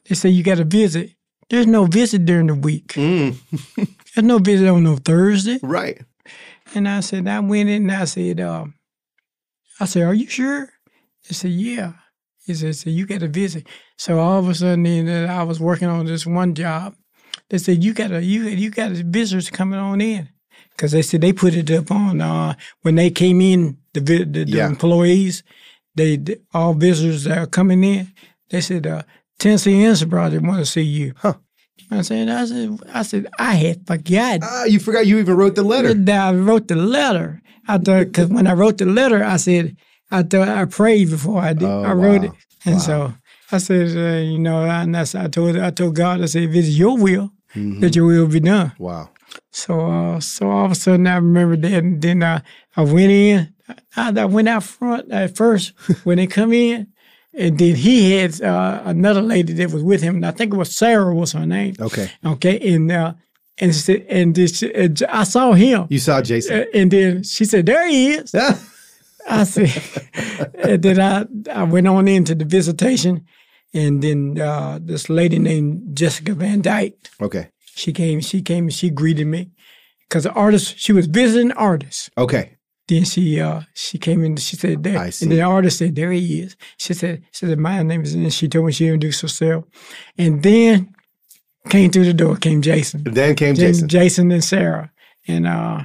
[0.08, 1.13] They said, you got a visit.
[1.50, 2.88] There's no visit during the week.
[2.94, 3.36] Mm,
[4.14, 5.58] There's no visit on no Thursday.
[5.62, 6.00] right.
[6.74, 8.74] And I said, I went in and I said, um,
[9.78, 10.70] I said, are you sure?
[11.28, 11.92] They said, yeah.
[12.46, 13.66] He said, so you got a visit.
[13.96, 16.94] So all of a sudden, then I was working on this one job.
[17.50, 20.28] They said, you got a you, you got visitors coming on in.
[20.70, 24.24] because they said they put it up on uh, when they came in the the,
[24.24, 24.66] the Yeah.
[24.66, 25.42] employees.
[25.94, 26.18] They
[26.52, 28.12] all visitors that are coming in.
[28.50, 29.02] They said uh,
[29.38, 31.14] Tennessee Innocence Project want to see you.
[31.16, 31.34] Huh.
[31.90, 35.54] I said, I said, I said, I had forgot Ah, you forgot you even wrote
[35.54, 35.92] the letter.
[35.92, 37.42] that I wrote the letter.
[37.68, 39.76] I thought because when I wrote the letter, I said
[40.10, 41.68] I thought I prayed before I did.
[41.68, 42.26] Oh, I wrote wow.
[42.28, 42.32] it,
[42.64, 43.12] and so
[43.52, 46.54] I said, uh, you know, and that's, I told I told God, I said, if
[46.54, 47.80] it's your will, Mhm.
[47.80, 48.72] that your will be done.
[48.78, 49.10] Wow.
[49.50, 52.42] So, uh, so all of a sudden, I remember that, and then I,
[52.76, 53.54] I went in.
[53.96, 55.72] I, I went out front at first
[56.04, 56.88] when they come in,
[57.36, 60.56] and then he had uh, another lady that was with him, and I think it
[60.56, 61.74] was Sarah was her name.
[61.80, 62.10] Okay.
[62.24, 63.14] Okay, and uh,
[63.58, 66.60] and she- and this, and I saw him, You saw Jason.
[66.60, 68.58] Uh, and then she said, "There he is." Yeah.
[69.28, 69.72] I said,
[70.54, 73.24] and then I I went on into the visitation,
[73.72, 76.94] and then uh, this lady named Jessica Van Dyke.
[77.20, 77.48] okay.
[77.76, 79.50] She came, she came, and she greeted me
[80.08, 82.08] because the Artis, she was visiting Artis'.
[82.16, 82.53] Okay.
[82.86, 86.12] Then she uh she came in, she said there, I and the Artis said, There
[86.12, 86.56] he is.
[86.76, 89.64] She said, she said, My name is and she told me she introduced herself.
[90.18, 90.94] And then
[91.70, 93.04] came through the door, came Jason.
[93.04, 93.88] Then came Then Jason.
[93.88, 94.92] Jason and Sarah.
[95.26, 95.80] And uh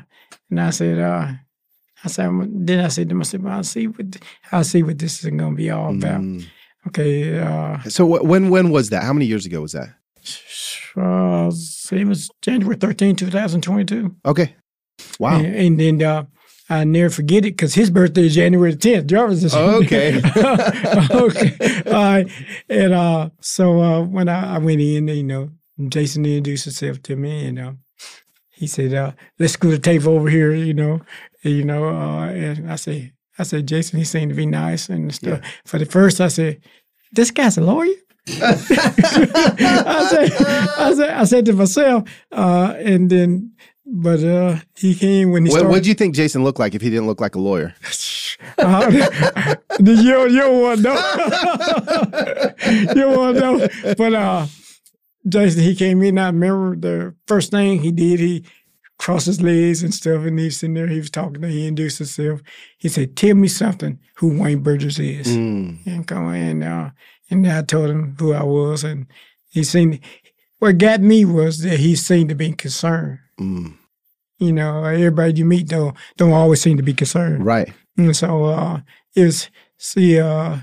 [0.50, 1.32] and I said, uh
[2.04, 2.30] I said,
[2.68, 4.18] then I said to myself, I'll see what
[4.52, 6.22] I'll see what this is gonna be all about.
[6.22, 6.46] Mm.
[6.88, 9.04] Okay, uh So wh- when when was that?
[9.04, 9.90] How many years ago was that?
[10.98, 11.50] uh,
[11.92, 14.16] it was January 13, 2022.
[14.26, 14.56] Okay.
[15.20, 15.38] Wow.
[15.40, 16.26] And, and then uh,
[16.70, 19.08] I never forget it because his birthday is January the 10th.
[19.08, 20.18] Jarvis is Okay.
[21.12, 21.82] okay.
[21.88, 22.28] All right.
[22.70, 25.50] And uh, so uh, when I, I went in, you know,
[25.88, 27.72] Jason introduced himself to me and uh,
[28.52, 31.02] he said, uh, let's go to the table over here, you know,
[31.44, 34.90] and, you know, uh, and I said, I said, Jason, he seemed to be nice
[34.90, 35.40] and stuff.
[35.66, 36.62] For the first, I said,
[37.14, 37.96] this guy's a lawyer.
[38.28, 38.56] I
[40.10, 40.32] said,
[40.78, 42.04] I said, I said to myself,
[42.34, 43.54] uh, and then,
[43.92, 45.74] but uh, he came when he said What started.
[45.74, 47.74] would you think Jason looked like if he didn't look like a lawyer?
[48.58, 48.92] Uh,
[49.80, 50.94] you you want know?
[52.96, 53.68] you want know?
[53.98, 54.48] But uh,
[55.28, 56.18] Jason, he came in.
[56.18, 58.20] I remember the first thing he did.
[58.20, 58.46] He
[58.98, 60.88] crossed his legs and stuff, and he sitting there.
[60.88, 61.42] He was talking.
[61.42, 62.42] to He introduced himself.
[62.78, 64.00] He said, "Tell me something.
[64.16, 65.86] Who Wayne Burgess is?" Mm.
[65.86, 66.90] And come and uh,
[67.30, 69.08] and I told him who I was, and
[69.50, 70.00] he seemed.
[70.60, 73.20] What got me was that he seemed to be concerned.
[73.40, 73.76] Mm.
[74.40, 77.46] You know, everybody you meet don't don't always seem to be concerned.
[77.46, 77.72] Right.
[77.98, 78.82] And so uh,
[79.16, 80.58] it was see uh,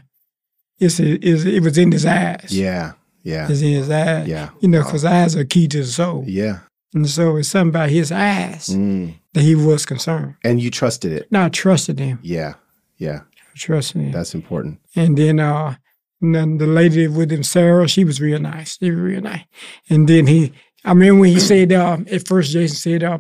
[0.79, 2.49] it's, it's it was in his eyes.
[2.51, 2.93] Yeah.
[3.23, 3.49] Yeah.
[3.51, 4.27] it's in his eyes.
[4.29, 4.51] Yeah.
[4.61, 6.61] You know, because eyes are key to the soul, Yeah.
[6.95, 9.15] and so it's something about his eyes Mm.
[9.35, 10.37] that he was concerned.
[10.45, 11.31] And you trusted it.
[11.33, 12.19] Now I trusted him.
[12.23, 12.55] Yeah.
[12.99, 13.21] Yeah.
[13.39, 14.13] I trusted him.
[14.13, 14.79] That's important.
[14.95, 15.75] And then uh,
[16.23, 18.79] and then the lady with him, Sarah, she was real nice.
[18.79, 19.45] She was real nice.
[19.91, 20.53] And then he,
[20.85, 23.19] I remember when he said, uh, at first Jason said, uh,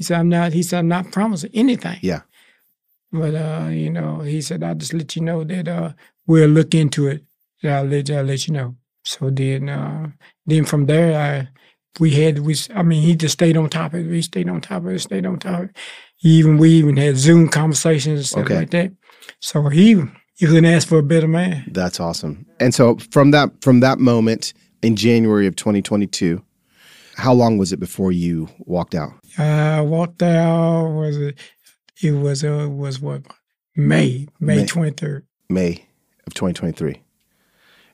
[0.00, 1.98] he said, I'm not, he said, I'm not promising anything.
[2.00, 2.22] Yeah.
[3.12, 5.92] But, uh, you know, he said, I'll just let you know that uh,
[6.26, 7.22] we'll look into it.
[7.62, 8.76] I'll let, I'll let you know.
[9.04, 10.08] So then, uh,
[10.46, 11.48] then from there, I,
[12.00, 14.10] we had, we, I mean, he just stayed on top of it.
[14.10, 15.76] He stayed on top of it, stayed on top of it.
[16.16, 18.56] He even, we even had Zoom conversations and stuff Okay.
[18.56, 18.92] like that.
[19.40, 20.08] So he, you
[20.38, 21.66] couldn't ask for a better man.
[21.72, 22.46] That's awesome.
[22.58, 26.42] And so from that from that moment in January of 2022,
[27.20, 29.12] how long was it before you walked out?
[29.38, 30.88] I walked out.
[30.88, 31.38] Was it?
[32.02, 32.42] It was.
[32.42, 33.22] Uh, was what?
[33.76, 35.26] May May twenty third.
[35.48, 35.84] May
[36.26, 37.02] of 2023.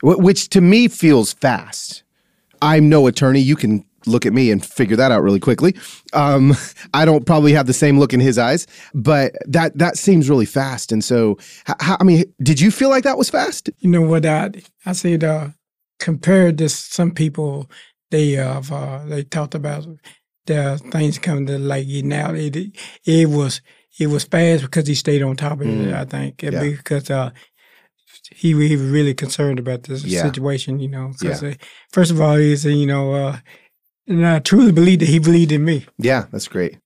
[0.02, 2.02] Which to me feels fast.
[2.60, 3.40] I'm no attorney.
[3.40, 5.74] You can look at me and figure that out really quickly.
[6.12, 6.54] Um,
[6.94, 10.46] I don't probably have the same look in his eyes, but that that seems really
[10.46, 10.92] fast.
[10.92, 11.38] And so,
[11.80, 13.70] how, I mean, did you feel like that was fast?
[13.80, 14.24] You know what?
[14.24, 14.50] I
[14.84, 15.24] I said.
[15.24, 15.48] Uh,
[15.98, 17.70] compared to some people,
[18.10, 19.86] they have uh, they talked about
[20.46, 22.32] the things coming to light now.
[22.32, 22.56] It
[23.04, 23.60] it was
[23.98, 25.66] it was fast because he stayed on top of it.
[25.68, 25.94] Mm.
[25.94, 26.60] I think Yeah.
[26.62, 27.30] because uh,
[28.34, 30.22] he, he was really concerned about this Yeah.
[30.22, 30.80] situation.
[30.80, 31.54] You know, 'cause, uh,
[31.92, 33.38] first of all, he's you know, uh,
[34.06, 35.86] and I truly believe that he believed in me.
[35.98, 36.78] Yeah, that's great.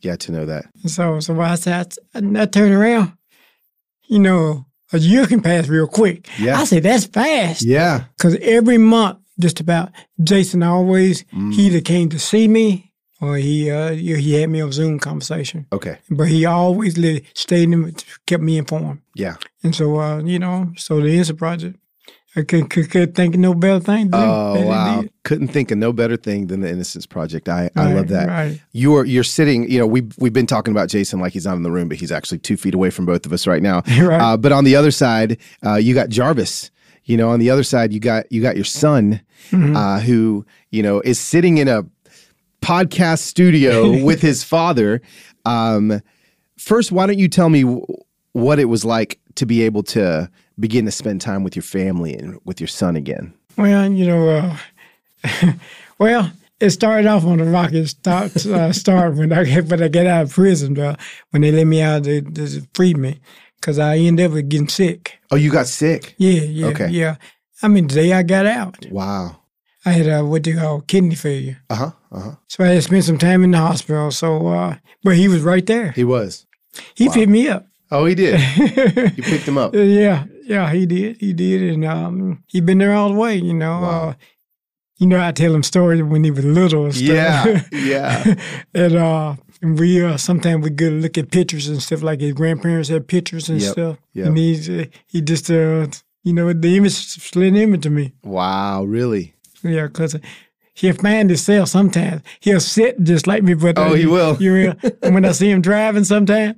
[0.00, 0.66] Yeah, to know that.
[0.86, 3.14] So, so I said, I, I turned around,
[4.08, 6.28] you know, a year can pass real quick.
[6.38, 6.56] Yeah.
[6.60, 7.62] I said, that's fast.
[7.62, 8.04] Yeah.
[8.16, 9.90] Because every month, just about,
[10.22, 11.54] Jason always, Mm.
[11.54, 15.66] he either came to see me or he uh, he had me on Zoom conversation.
[15.72, 15.98] Okay.
[16.10, 16.94] But he always
[17.34, 17.94] stayed in,
[18.26, 19.00] kept me informed.
[19.14, 19.36] Yeah.
[19.64, 21.76] And so, uh, you know, so the Innocence Project,
[22.36, 24.10] I could, could, could think of no better thing.
[24.10, 25.02] than Oh wow!
[25.24, 27.48] Couldn't think of no better thing than the Innocence Project.
[27.48, 28.28] I, I Right, love that.
[28.28, 28.60] Right.
[28.72, 29.68] You're you're sitting.
[29.68, 31.98] You know, we we've been talking about Jason like he's not in the room, but
[31.98, 33.82] he's actually two feet away from both of us right now.
[34.00, 34.20] Right.
[34.20, 36.70] Uh, but on the other side, uh, you got Jarvis.
[37.08, 39.74] You know, on the other side, you got you got your son, Mhm.
[39.76, 41.84] uh, who you know is sitting in a
[42.62, 45.00] podcast studio with his father.
[45.44, 46.00] Um,
[46.58, 47.84] first, why don't you tell me w-
[48.32, 50.28] what it was like to be able to
[50.60, 53.32] begin to spend time with your family and with your son again?
[53.56, 54.28] Well, you know,
[55.24, 55.52] uh,
[55.98, 56.30] well,
[56.60, 60.24] it started off on the rocky start, uh, start when I when I get out
[60.24, 60.78] of prison.
[60.78, 60.96] Uh,
[61.30, 63.18] when they let me out, they, they freed me
[63.60, 65.18] because I ended up getting sick.
[65.30, 66.14] Oh, you got sick?
[66.18, 66.88] Yeah, yeah, Okay.
[66.88, 67.16] yeah.
[67.62, 69.36] I mean, the day I got out, Wow.
[69.84, 71.58] I had uh, what they call kidney failure.
[71.70, 71.90] Uh huh.
[72.12, 72.34] Uh huh.
[72.48, 74.10] So I had spent some time in the hospital.
[74.10, 75.92] So, uh, but he was right there.
[75.92, 76.46] He was.
[76.94, 77.66] He picked me up.
[77.90, 78.38] Oh, he did.
[79.16, 79.74] you picked him up.
[79.74, 81.16] Yeah, yeah, he did.
[81.18, 83.36] He did, and um, he been there all the way.
[83.36, 84.08] You know, Wow.
[84.10, 84.14] uh,
[84.98, 86.84] you know, I tell him stories when he was little.
[86.86, 87.08] And stuff.
[87.08, 87.62] Yeah.
[87.72, 88.34] Yeah.
[88.74, 92.32] and uh, and we uh, sometimes we go look at pictures and stuff like his
[92.32, 93.96] grandparents had pictures and Yep, stuff.
[94.14, 94.26] yep.
[94.28, 95.86] And he's uh, he just uh,
[96.24, 98.12] you know the image slid image to me.
[98.22, 98.84] Wow.
[98.84, 99.34] Really?
[99.62, 100.16] Yeah, because
[100.74, 102.22] he'll find himself sometimes.
[102.40, 104.36] He'll sit just like me, but Oh, he will.
[104.40, 104.74] You will.
[105.02, 106.56] and when I see him driving, sometimes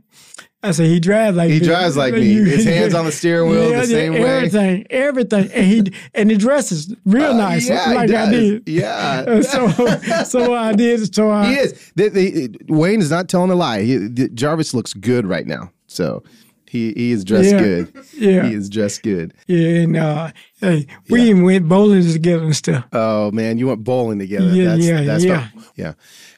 [0.62, 2.30] I said he drives like He drives like me.
[2.32, 4.20] You- His hands on the steering wheel the same way.
[4.24, 8.68] Everything, everything, and he and he dresses real Uh, nice, yeah, like I did.
[8.68, 9.24] Yeah.
[9.26, 11.14] Uh, so, so I did.
[11.14, 11.92] So I, He is.
[11.96, 13.82] The, the, Wayne is not telling a lie.
[13.82, 15.72] He, the, Jarvis looks good right now.
[15.86, 16.22] So
[16.68, 17.58] he, he is dressed Yeah.
[17.60, 17.92] good.
[18.16, 18.44] Yeah.
[18.46, 19.32] He is dressed good.
[19.46, 20.30] yeah, and uh,
[20.60, 22.84] hey, we even went bowling together and stuff.
[22.92, 24.48] Oh man, you went bowling together.
[24.50, 25.48] Yeah, that's, yeah, that's yeah.
[25.48, 25.64] fun.
[25.76, 25.92] yeah.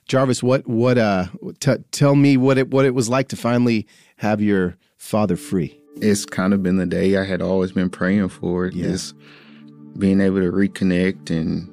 [0.07, 1.27] Jarvis, what what uh
[1.61, 5.79] t- tell me what it what it was like to finally have your father free.
[5.97, 8.66] it's kind of been the day I had always been praying for.
[8.66, 8.89] Yeah.
[8.89, 9.14] Just
[9.99, 11.68] being able to reconnect and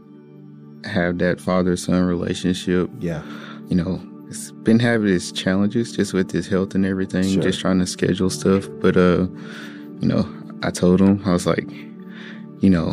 [0.86, 2.89] have that father son relationship.
[3.00, 3.24] Yeah.
[3.70, 7.41] You know, it's been having its challenges just with his health and everything, Sure.
[7.41, 8.68] just trying to schedule stuff.
[8.80, 9.28] But uh,
[10.02, 10.28] you know,
[10.64, 11.68] I told him I was like,
[12.60, 12.91] you know,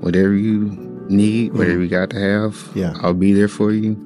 [0.00, 0.70] whatever you
[1.08, 2.78] need, whatever you got to have, Mm-hmm.
[2.78, 2.92] Yeah.
[3.00, 3.96] I'll be there for you.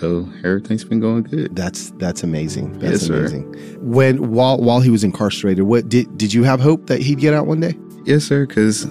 [0.00, 1.54] So everything's been going good.
[1.56, 2.78] That's that's amazing.
[2.78, 3.18] That's Yes, sir.
[3.20, 3.52] amazing.
[3.80, 7.34] When while while he was incarcerated, what did did you have hope that he'd get
[7.34, 7.74] out one day?
[8.04, 8.46] Yes, sir.
[8.46, 8.84] Because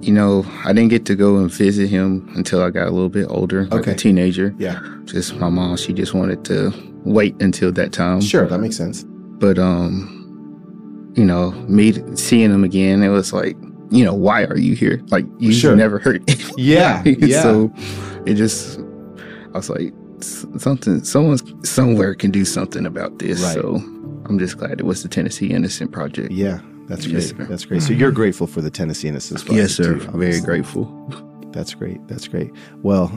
[0.00, 3.08] you know, I didn't get to go and visit him until I got a little
[3.08, 3.92] bit older, like Okay.
[3.92, 4.54] a teenager.
[4.56, 4.78] Yeah.
[5.04, 6.72] Just my mom, she just wanted to
[7.04, 8.20] wait until that time.
[8.20, 9.04] Sure, that makes sense.
[9.08, 13.56] But um, you know, me seeing him again, it was like,
[13.90, 15.02] you know, why are you here?
[15.08, 15.74] Like you Sure.
[15.76, 16.22] never hurt.
[16.58, 17.42] Yeah, yeah.
[17.42, 17.72] so
[18.26, 18.78] it just,
[19.54, 23.40] I was like, something, someone somewhere can do something about this.
[23.42, 23.54] Right.
[23.54, 23.76] So
[24.26, 26.32] I'm just glad it was the Tennessee Innocence Project.
[26.32, 26.58] Yeah,
[26.88, 27.22] that's great.
[27.22, 27.34] Sir.
[27.48, 27.82] that's great.
[27.82, 29.98] So you're grateful for the Tennessee Innocence Project Yes, sir.
[29.98, 30.84] too, Very grateful.
[31.52, 32.06] That's great.
[32.08, 32.50] That's great.
[32.82, 33.16] Well,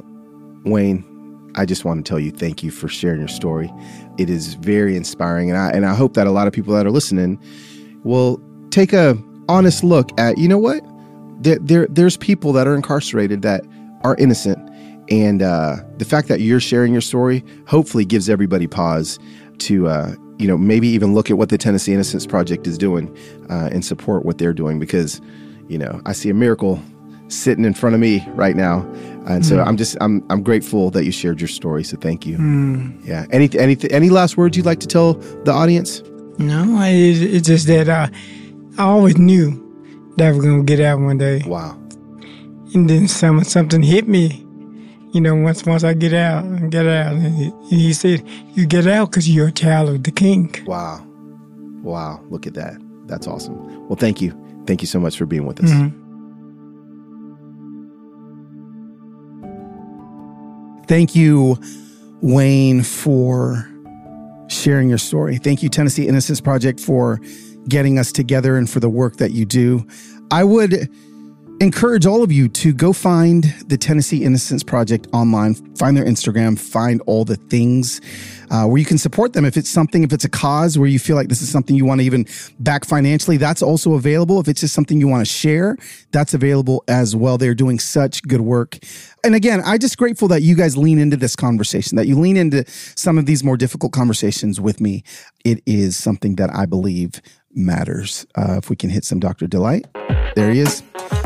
[0.63, 1.03] Wayne,
[1.55, 3.74] I just want to tell you thank you for sharing your story.
[4.19, 6.86] It is very inspiring, and I and I hope that a lot of people that
[6.86, 7.39] are listening
[8.03, 9.17] will take a
[9.50, 10.84] honest look at you know what
[11.42, 13.64] there, there there's people that are incarcerated that
[14.04, 14.58] are innocent,
[15.10, 19.20] and uh, the fact that you're sharing your story hopefully gives everybody pause
[19.60, 19.88] to.
[19.88, 23.16] Uh, you know, maybe even look at what the Tennessee Innocence Project is doing
[23.52, 25.22] uh, and support what they're doing because,
[25.68, 26.82] you know, I see a miracle
[27.28, 28.82] sitting in front of me right now,
[29.28, 31.84] and so I'm just I'm I'm grateful that you shared your story.
[31.84, 32.38] So thank you.
[33.04, 33.28] Yeah.
[33.30, 36.02] Any any any last words you'd like to tell the audience?
[36.39, 38.08] No, I, it's, it's just that uh,
[38.82, 39.51] I always knew
[40.17, 41.77] that I was gonna get out one day, Wow.
[42.73, 44.43] and then some something hit me.
[45.13, 48.23] You know, once once I get out and get out, and he, and he said,
[48.55, 51.05] "You get out because you're a child of the King." Wow.
[51.84, 52.21] Wow.
[52.29, 52.75] Look at that.
[53.05, 53.55] That's awesome.
[53.88, 54.34] Well, thank you.
[54.65, 55.69] Thank you so much for being with us.
[55.69, 55.93] Mhm.
[60.88, 61.57] Thank you,
[62.21, 63.67] Wayne, for
[64.47, 65.38] sharing your story.
[65.38, 67.19] Thank you, Tennessee Innocence Project, for
[67.68, 69.86] getting us together and for the work that you do.
[70.32, 70.89] I would
[71.62, 76.59] encourage all of you to go find the Tennessee Innocence Project online, find their Instagram,
[76.59, 78.01] find all the things
[78.49, 79.45] uh, where you can support them.
[79.45, 81.86] If it's something, if it's a cause where you feel like this is something you
[81.86, 82.26] want to even
[82.59, 84.39] back financially, that's also available.
[84.39, 85.78] If it's just something you want to share,
[86.12, 87.38] that's available as well.
[87.38, 88.80] They're doing such good work.
[89.24, 92.38] And again, I'm just grateful that you guys lean into this conversation, that you lean
[92.38, 95.03] into some of these more difficult conversations with me.
[95.45, 97.22] It is something that I believe
[97.56, 98.26] matters.
[98.36, 99.47] Uh, if we can hit some Dr.
[99.47, 99.86] Delight,
[100.36, 100.84] there he is.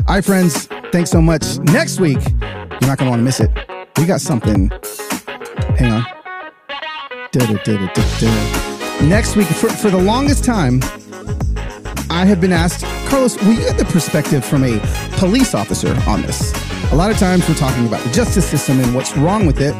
[0.07, 1.57] All right, friends, thanks so much.
[1.59, 3.49] Next week, you're not going to want to miss it.
[3.97, 4.69] We got something.
[5.78, 6.05] Hang on.
[7.32, 9.07] Da-da-da-da-da-da.
[9.07, 10.82] Next week, for, for the longest time,
[12.09, 14.80] I have been asked, Carlos, will you get the perspective from a
[15.17, 16.53] police officer on this?
[16.91, 19.73] A lot of times we're talking about the justice system and what's wrong with it.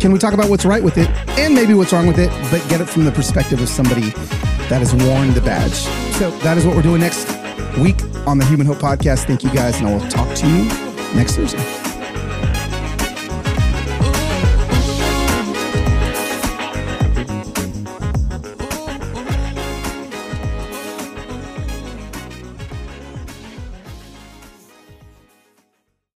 [0.00, 2.66] Can we talk about what's right with it and maybe what's wrong with it, but
[2.68, 4.12] get it from the perspective of somebody
[4.68, 5.72] that has worn the badge?
[6.16, 7.26] So that is what we're doing next
[7.78, 9.26] week on the Human Hope Podcast.
[9.26, 10.64] Thank you guys, and I will talk to you
[11.14, 11.85] next Thursday.